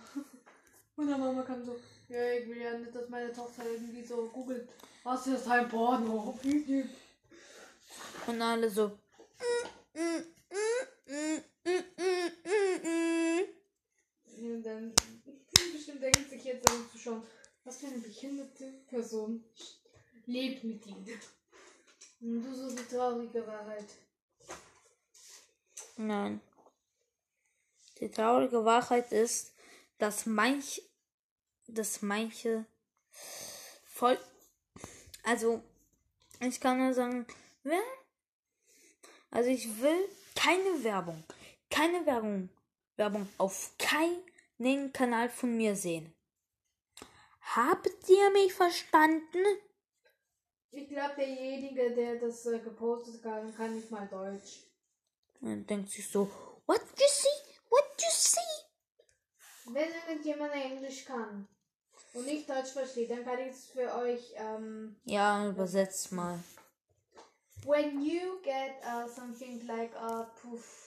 Und 0.96 1.08
dann 1.08 1.20
Mama 1.20 1.42
kam 1.42 1.64
so, 1.64 1.78
ja, 2.08 2.32
ich 2.32 2.48
will 2.48 2.60
ja 2.60 2.76
nicht, 2.76 2.94
dass 2.94 3.08
meine 3.08 3.32
Tochter 3.32 3.64
irgendwie 3.70 4.04
so 4.04 4.28
googelt, 4.28 4.68
was 5.04 5.26
ist 5.28 5.46
ein 5.46 5.68
Porno 5.68 6.20
auf 6.20 6.44
YouTube. 6.44 6.88
Und 8.26 8.42
alle 8.42 8.68
so. 8.68 8.98
Und 14.40 14.62
dann 14.62 14.92
bestimmt 15.72 16.02
denkt 16.02 16.30
sich 16.30 16.44
jetzt 16.44 16.68
aber 16.68 16.90
zu 16.90 16.98
schauen, 16.98 17.22
was 17.64 17.78
für 17.78 17.86
eine 17.86 17.98
behinderte 17.98 18.72
Person 18.88 19.44
lebt 20.26 20.64
mit 20.64 20.86
ihm. 20.86 21.06
Und 22.20 22.42
du 22.42 22.54
so 22.54 22.74
die 22.74 22.84
traurige 22.84 23.46
Wahrheit. 23.46 23.86
Nein. 25.96 26.40
Die 28.00 28.10
traurige 28.10 28.64
Wahrheit 28.64 29.12
ist, 29.12 29.54
dass 29.98 30.26
manch, 30.26 30.82
dass 31.66 32.02
manche 32.02 32.64
voll, 33.84 34.18
also 35.24 35.62
ich 36.40 36.60
kann 36.60 36.78
nur 36.78 36.94
sagen, 36.94 37.26
wer? 37.64 37.82
Also 39.30 39.50
ich 39.50 39.80
will 39.80 40.08
keine 40.34 40.84
Werbung, 40.84 41.24
keine 41.70 42.06
Werbung, 42.06 42.48
Werbung 42.96 43.28
auf 43.38 43.72
keinen 43.78 44.92
Kanal 44.92 45.28
von 45.28 45.56
mir 45.56 45.74
sehen. 45.74 46.14
Habt 47.40 48.08
ihr 48.08 48.30
mich 48.30 48.52
verstanden? 48.52 49.44
Ich 50.70 50.88
glaube, 50.88 51.14
derjenige, 51.16 51.94
der 51.94 52.16
das 52.16 52.46
äh, 52.46 52.58
gepostet 52.58 53.24
hat, 53.24 53.56
kann 53.56 53.74
nicht 53.74 53.90
mal 53.90 54.06
Deutsch. 54.06 54.64
Und 55.40 55.48
dann 55.48 55.66
denkt 55.66 55.90
sich 55.90 56.08
so, 56.08 56.30
what 56.66 56.80
you 56.80 57.06
see, 57.08 57.37
Wenn 59.70 59.88
irgendjemand 60.08 60.52
Englisch 60.54 61.04
kann 61.04 61.46
und 62.14 62.24
nicht 62.26 62.48
Deutsch 62.48 62.72
versteht, 62.72 63.10
dann 63.10 63.24
kann 63.24 63.38
ich 63.38 63.52
es 63.52 63.66
für 63.66 63.94
euch. 63.96 64.32
Ähm, 64.36 64.96
Ja, 65.04 65.46
übersetzt 65.48 66.12
mal. 66.12 66.38
when 67.64 68.00
you 68.02 68.40
get 68.42 68.72
uh, 68.84 69.06
something 69.08 69.66
like 69.66 69.94
a 69.96 70.24
poof. 70.40 70.84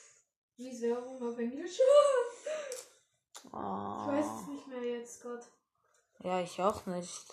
Wie 0.57 0.69
ist 0.71 0.81
Werbung 0.81 1.21
auf 1.21 1.37
Englisch? 1.37 1.77
ich 3.33 3.51
weiß 3.53 4.25
es 4.25 4.47
Oh. 4.47 4.51
nicht 4.51 4.67
mehr 4.67 4.83
jetzt, 4.83 5.21
Gott. 5.23 5.43
Ja, 6.23 6.39
ich 6.41 6.59
auch 6.61 6.85
nicht. 6.85 7.25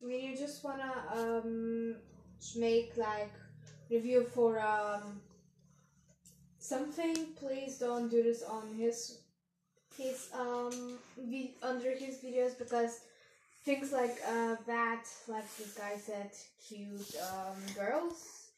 When 0.00 0.20
you 0.20 0.34
just 0.36 0.62
wanna 0.62 1.12
um 1.12 1.96
make 2.56 2.96
like 2.96 3.32
review 3.90 4.24
for 4.24 4.56
um 4.58 5.20
something, 6.68 7.16
please 7.42 7.78
don't 7.78 8.08
do 8.08 8.22
this 8.22 8.42
on 8.42 8.64
his 8.74 9.18
his 9.96 10.28
um 10.44 10.98
vi- 11.30 11.54
under 11.62 11.90
his 12.04 12.14
videos 12.24 12.56
because 12.58 13.00
things 13.64 13.92
like 13.92 14.16
uh 14.26 14.56
that, 14.66 15.04
like 15.34 15.48
this 15.56 15.72
guy 15.82 15.94
said, 15.96 16.30
cute 16.68 17.14
um 17.30 17.56
girls, 17.74 18.16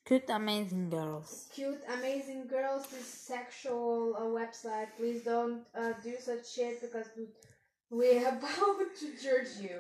Good 0.09 0.29
Amazing 0.29 0.91
Girls. 0.91 1.49
cute 1.55 1.83
amazing 1.99 2.43
girls, 2.49 2.87
this 2.89 3.07
sexual 3.07 4.17
uh, 4.17 4.23
website. 4.41 4.89
Please 4.99 5.23
don't 5.23 5.63
uh, 5.75 5.93
do 6.03 6.15
such 6.19 6.45
shit 6.55 6.81
because 6.81 7.09
we- 7.17 7.35
we're 7.91 8.29
about 8.37 8.79
to 9.01 9.07
judge 9.27 9.53
you. 9.67 9.79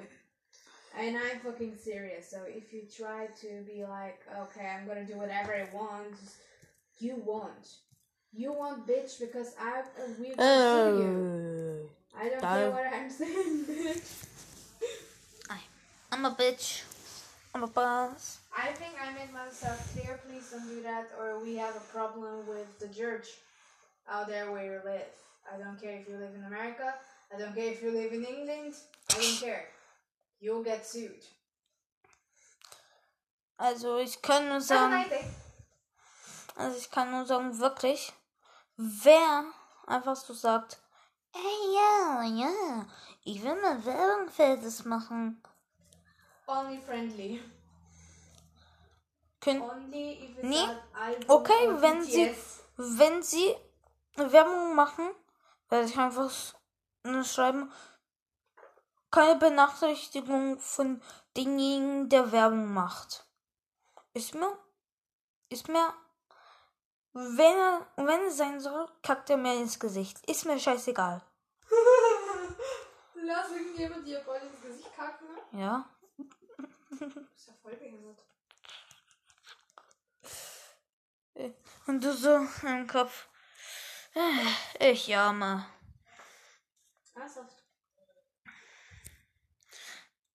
And 0.98 1.16
I'm 1.16 1.38
fucking 1.44 1.76
serious. 1.76 2.28
So 2.32 2.38
if 2.60 2.72
you 2.72 2.82
try 3.00 3.26
to 3.42 3.50
be 3.72 3.84
like, 3.84 4.20
okay, 4.42 4.66
I'm 4.74 4.86
gonna 4.88 5.04
do 5.06 5.16
whatever 5.22 5.52
I 5.54 5.66
want, 5.72 6.16
you 6.98 7.14
won't. 7.24 7.66
You 8.32 8.52
won't, 8.52 8.86
bitch, 8.86 9.18
because 9.18 9.54
I 9.60 9.80
uh, 9.80 10.08
we 10.18 10.30
pursue 10.30 11.02
you. 11.02 11.90
I 12.16 12.28
don't 12.28 12.40
Duh. 12.40 12.54
care 12.54 12.70
what 12.70 12.86
I'm 12.92 13.10
saying, 13.10 13.64
bitch. 13.68 14.26
I'm 16.12 16.24
a 16.24 16.30
bitch. 16.32 16.82
I'm 17.54 17.62
a 17.62 17.68
boss. 17.68 18.40
I 18.56 18.68
think 18.72 18.94
I 19.00 19.12
made 19.12 19.32
myself 19.32 19.78
clear. 19.94 20.20
Please 20.26 20.50
don't 20.50 20.68
do 20.68 20.82
that, 20.82 21.08
or 21.18 21.42
we 21.42 21.56
have 21.56 21.74
a 21.76 21.92
problem 21.92 22.46
with 22.46 22.78
the 22.78 22.88
church 22.88 23.28
out 24.08 24.28
there 24.28 24.50
where 24.50 24.64
you 24.64 24.80
live. 24.84 25.06
I 25.52 25.58
don't 25.58 25.80
care 25.80 25.98
if 25.98 26.08
you 26.08 26.16
live 26.16 26.34
in 26.34 26.44
America. 26.44 26.94
I 27.34 27.38
don't 27.38 27.54
care 27.54 27.72
if 27.72 27.82
you 27.82 27.92
live 27.92 28.12
in 28.12 28.24
England. 28.24 28.74
I 29.10 29.14
don't 29.14 29.40
care. 29.40 29.66
You'll 30.40 30.64
get 30.64 30.86
sued. 30.86 31.24
Also 33.56 33.98
ich 33.98 34.20
kann 34.22 34.46
nur 34.48 34.54
Have 34.54 34.64
sagen, 34.64 35.04
also 36.56 36.78
ich 36.78 36.90
kann 36.90 37.10
nur 37.10 37.26
sagen, 37.26 37.58
wirklich, 37.58 38.12
wer 38.82 39.44
einfach 39.86 40.16
so 40.16 40.32
sagt, 40.32 40.78
ey 41.34 41.74
ja, 41.74 42.22
ja, 42.22 42.86
ich 43.24 43.42
will 43.42 43.60
mal 43.60 43.84
Werbung 43.84 44.28
für 44.30 44.56
das 44.56 44.84
machen. 44.84 45.42
Only 46.46 46.80
friendly. 46.80 47.42
Könnt, 49.40 49.62
Only 49.62 50.36
Nee. 50.42 50.66
Okay, 51.28 51.80
wenn 51.80 52.02
sie- 52.02 52.34
wenn 52.76 53.22
sie 53.22 53.54
Werbung 54.16 54.74
machen, 54.74 55.10
werde 55.68 55.86
ich 55.86 55.96
einfach 55.98 56.30
nur 57.04 57.24
schreiben, 57.24 57.70
keine 59.10 59.38
Benachrichtigung 59.38 60.58
von 60.58 61.02
demjenigen, 61.36 62.08
der 62.08 62.32
Werbung 62.32 62.72
macht. 62.72 63.26
Ist 64.14 64.34
mir, 64.34 64.58
ist 65.48 65.68
mir, 65.68 65.94
wenn 67.12 67.56
er, 67.56 67.86
wenn 67.96 68.20
es 68.26 68.36
sein 68.36 68.60
soll, 68.60 68.88
kackt 69.02 69.30
er 69.30 69.36
mir 69.36 69.54
ins 69.54 69.78
Gesicht. 69.78 70.24
Ist 70.28 70.44
mir 70.44 70.58
scheißegal. 70.58 71.22
Lass 73.14 73.50
irgendjemand 73.50 74.06
dir 74.06 74.20
voll 74.20 74.38
ins 74.38 74.60
Gesicht 74.62 74.94
kacken. 74.94 75.28
Ja. 75.52 75.88
Ist 77.36 77.46
ja 77.46 77.54
voll 77.62 77.76
behindert. 77.76 78.18
Und 81.86 82.04
du 82.04 82.12
so 82.12 82.46
im 82.62 82.86
Kopf. 82.86 83.28
Ich 84.78 85.06
jammer. 85.06 85.66
Ernsthaft. 87.14 87.64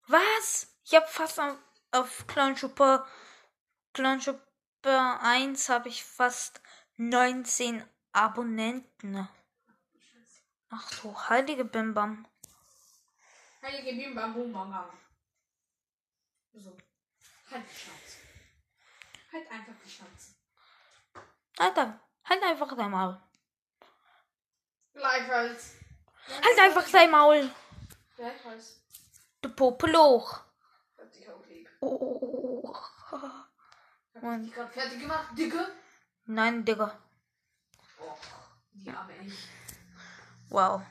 Was? 0.07 0.67
Ich 0.83 0.95
hab 0.95 1.09
fast 1.09 1.39
auf, 1.39 1.57
auf 1.91 2.27
Clown 2.27 2.55
Trooper, 2.55 3.07
Clown 3.93 4.19
Trooper 4.19 5.19
1 5.21 5.69
habe 5.69 5.89
ich 5.89 6.03
fast 6.03 6.61
19 6.97 7.83
Abonnenten. 8.13 9.27
Ach 10.69 10.91
du 11.01 11.17
heilige 11.29 11.65
Bimbam. 11.65 12.25
Heilige 13.61 13.93
Bim 13.93 14.15
Bam 14.15 14.33
Bum 14.33 14.53
Bam 14.53 14.71
Bam. 14.71 14.89
So. 16.53 16.77
Halt 17.51 17.63
die 17.69 17.75
Schnauze. 17.75 18.17
Halt 19.33 19.51
einfach 19.51 19.73
die 19.83 19.89
Schnauze. 19.89 20.35
Alter, 21.57 21.99
halt 22.23 22.43
einfach 22.43 22.75
dein 22.77 22.91
Maul. 22.91 23.21
Gleichfalls. 24.93 25.75
Halt 26.27 26.59
einfach 26.59 26.89
dein 26.89 27.11
Maul. 27.11 27.51
Gleichfalls. 28.15 28.81
Du 29.41 29.49
Popeloch. 29.49 30.45
Hab 30.97 31.11
dich 31.11 31.29
auch 31.29 31.45
lieb. 31.47 31.69
Oh. 31.81 32.73
Hab 33.11 34.41
dich 34.41 34.53
gerade 34.53 34.71
fertig 34.71 34.99
gemacht, 34.99 35.37
Dicke. 35.37 35.84
Nein, 36.27 36.65
Digga. 36.65 36.91
Och, 37.99 38.17
die 38.73 38.89
arme 38.89 39.13
ich. 39.21 39.47
Wow. 40.49 40.81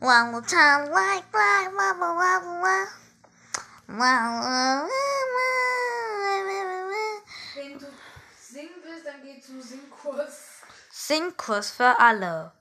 Wow, 0.00 0.40
time 0.42 0.90
like 0.90 1.24
that. 1.32 1.72
Wow, 1.72 1.98
wow, 1.98 2.14
wow, 2.16 2.62
wow. 2.62 2.86
Wow. 3.88 4.88
Wenn 7.54 7.78
du 7.78 7.86
singen 8.38 8.74
willst, 8.84 9.06
dann 9.06 9.22
geh 9.22 9.40
zum 9.40 9.60
Singkurs. 9.60 10.62
Singkurs 10.92 11.70
für 11.72 11.98
alle. 11.98 12.52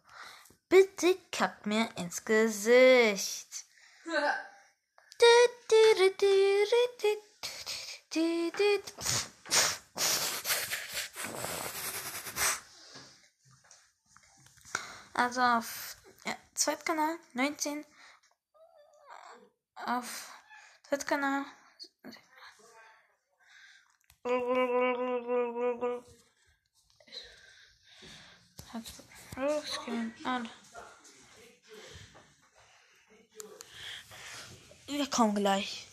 Bitte 0.67 1.15
kackt 1.31 1.67
mir 1.67 1.89
ins 1.95 2.25
Gesicht. 2.25 3.65
Du, 5.19 5.25
du, 5.69 5.95
du, 5.99 6.09
du, 6.17 6.35
du, 6.99 7.11
du, 8.11 8.51
du, 8.51 8.91
du. 8.91 9.32
Also 15.13 15.41
auf 15.41 15.97
ja, 16.25 16.35
Zweitkanal 16.53 17.17
19. 17.33 17.85
Auf. 19.85 20.29
An. 30.23 30.49
Wir 34.87 35.09
kommen 35.09 35.35
gleich. 35.35 35.87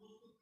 Gracias. 0.00 0.40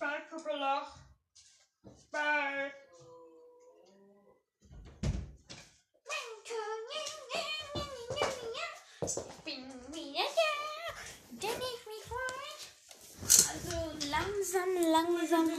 Bye, 0.00 0.22
Kuppelach. 0.30 0.96
Bye. 2.10 2.72
Also 13.50 13.76
langsam, 14.10 14.68
langsam. 14.90 15.50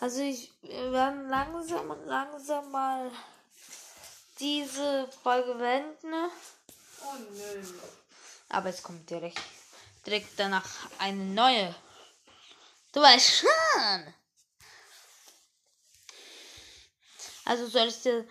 Also 0.00 0.22
ich 0.22 0.50
wir 0.62 0.92
werden 0.92 1.28
langsam 1.28 1.90
und 1.90 2.06
langsam 2.06 2.70
mal 2.70 3.10
diese 4.40 5.08
Folge 5.22 5.54
beenden. 5.54 6.10
ne? 6.10 6.30
Oh 7.02 7.16
nö. 7.32 7.62
Aber 8.48 8.70
es 8.70 8.82
kommt 8.82 9.08
direkt, 9.10 9.40
direkt 10.06 10.38
danach 10.38 10.68
eine 10.98 11.22
neue. 11.22 11.74
Du 12.94 13.00
weißt 13.00 13.28
schon. 13.28 14.14
Also 17.44 17.66
sollst 17.66 18.06
du. 18.06 18.24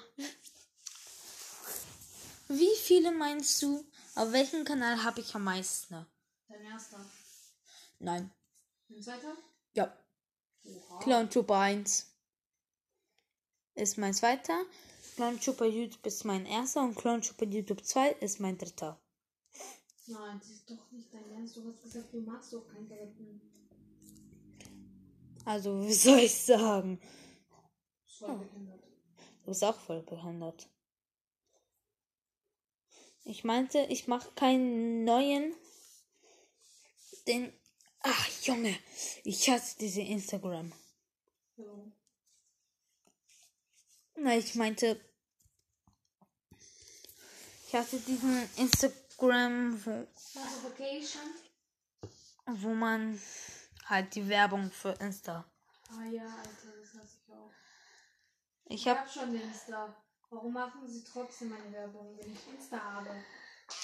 Wie 2.47 2.75
viele 2.77 3.11
meinst 3.11 3.61
du? 3.61 3.85
Auf 4.15 4.31
welchem 4.31 4.63
Kanal 4.63 5.03
habe 5.03 5.19
ich 5.19 5.35
am 5.35 5.43
meisten? 5.43 6.05
Dein 6.47 6.63
erster. 6.65 7.03
Nein. 7.99 8.31
Dein 8.87 9.03
zweiter? 9.03 9.37
Ja. 9.73 9.97
Oha. 10.63 10.99
Clown 10.99 11.29
Trooper 11.29 11.57
1 11.57 12.07
ist 13.75 13.97
mein 13.97 14.13
zweiter. 14.13 14.65
Clown 15.15 15.41
Trooper 15.41 15.65
YouTube 15.65 16.05
ist 16.05 16.23
mein 16.23 16.45
erster 16.45 16.83
und 16.83 16.95
Clown 16.95 17.21
Trooper 17.21 17.45
YouTube 17.45 17.83
2 17.85 18.11
ist 18.11 18.39
mein 18.39 18.57
dritter. 18.57 18.97
Nein, 20.07 20.39
das 20.39 20.49
ist 20.49 20.69
doch 20.69 20.89
nicht 20.91 21.13
dein 21.13 21.29
Ernst. 21.31 21.57
Du 21.57 21.67
hast 21.67 21.81
gesagt, 21.81 22.13
du 22.13 22.21
magst 22.21 22.53
doch 22.53 22.65
keinen 22.67 22.87
Gärten. 22.87 23.41
Also, 25.45 25.81
wie 25.85 25.93
soll 25.93 26.19
ich 26.19 26.35
sagen? 26.35 26.99
Du 28.19 29.47
bist 29.47 29.63
auch 29.63 29.79
voll 29.79 30.01
behindert. 30.03 30.69
Ich 33.25 33.43
meinte, 33.43 33.79
ich 33.89 34.07
mache 34.07 34.31
keinen 34.31 35.03
neuen. 35.05 35.53
Den. 37.27 37.53
Ach, 37.99 38.29
Junge. 38.43 38.77
Ich 39.23 39.49
hasse 39.49 39.77
diese 39.77 40.01
Instagram. 40.01 40.73
So. 41.55 41.91
Na, 44.15 44.37
ich 44.37 44.55
meinte. 44.55 44.99
Ich 47.67 47.73
hatte 47.73 47.97
diesen 47.99 48.49
Instagram, 48.57 49.83
wo, 49.85 50.07
wo 52.45 52.73
man 52.73 53.19
halt 53.87 54.13
die 54.15 54.27
Werbung 54.29 54.71
für 54.71 54.91
Insta. 54.99 55.45
Ah 55.89 56.05
ja, 56.11 56.23
Alter, 56.23 56.73
das 56.79 56.89
hasse 57.01 57.17
ich 57.25 57.33
auch. 57.33 57.51
Ich 58.65 58.81
Ich 58.81 58.87
hab. 58.87 58.99
hab 58.99 59.11
schon 59.13 59.35
Insta. 59.39 59.95
Warum 60.29 60.53
machen 60.53 60.87
sie 60.87 61.03
trotzdem 61.03 61.49
meine 61.49 61.71
Werbung, 61.71 62.17
wenn 62.17 62.33
ich 62.33 62.47
Insta 62.47 62.79
habe? 62.81 63.23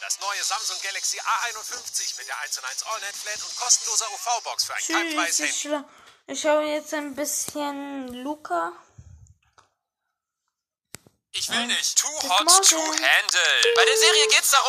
Das 0.02 0.20
neue 0.20 0.44
Samsung 0.44 0.78
Galaxy 0.84 1.20
A51 1.20 2.18
mit 2.18 2.28
der 2.28 2.38
1 2.40 2.58
und 2.58 2.66
1 2.66 2.84
AllNet 2.84 3.16
Flat 3.16 3.44
und 3.44 3.56
kostenloser 3.56 4.06
UV-Box 4.14 4.64
für 4.66 4.74
ein 4.76 4.82
keimfreies 4.88 5.38
Tschüss. 5.38 5.50
Ich, 5.50 5.64
Handy. 5.66 5.78
schla- 5.78 5.90
ich 6.28 6.42
schaue 6.42 6.64
jetzt 6.66 6.94
ein 6.94 7.16
bisschen 7.16 8.08
Luca. 8.24 8.74
Ich 11.32 11.48
will 11.50 11.68
nicht. 11.68 11.98
Too 11.98 12.08
hot 12.08 12.48
to 12.70 12.78
handle. 12.78 13.74
Bei 13.76 13.86
der 13.86 13.98
Serie 13.98 14.28
geht's 14.30 14.50
darum, 14.50 14.68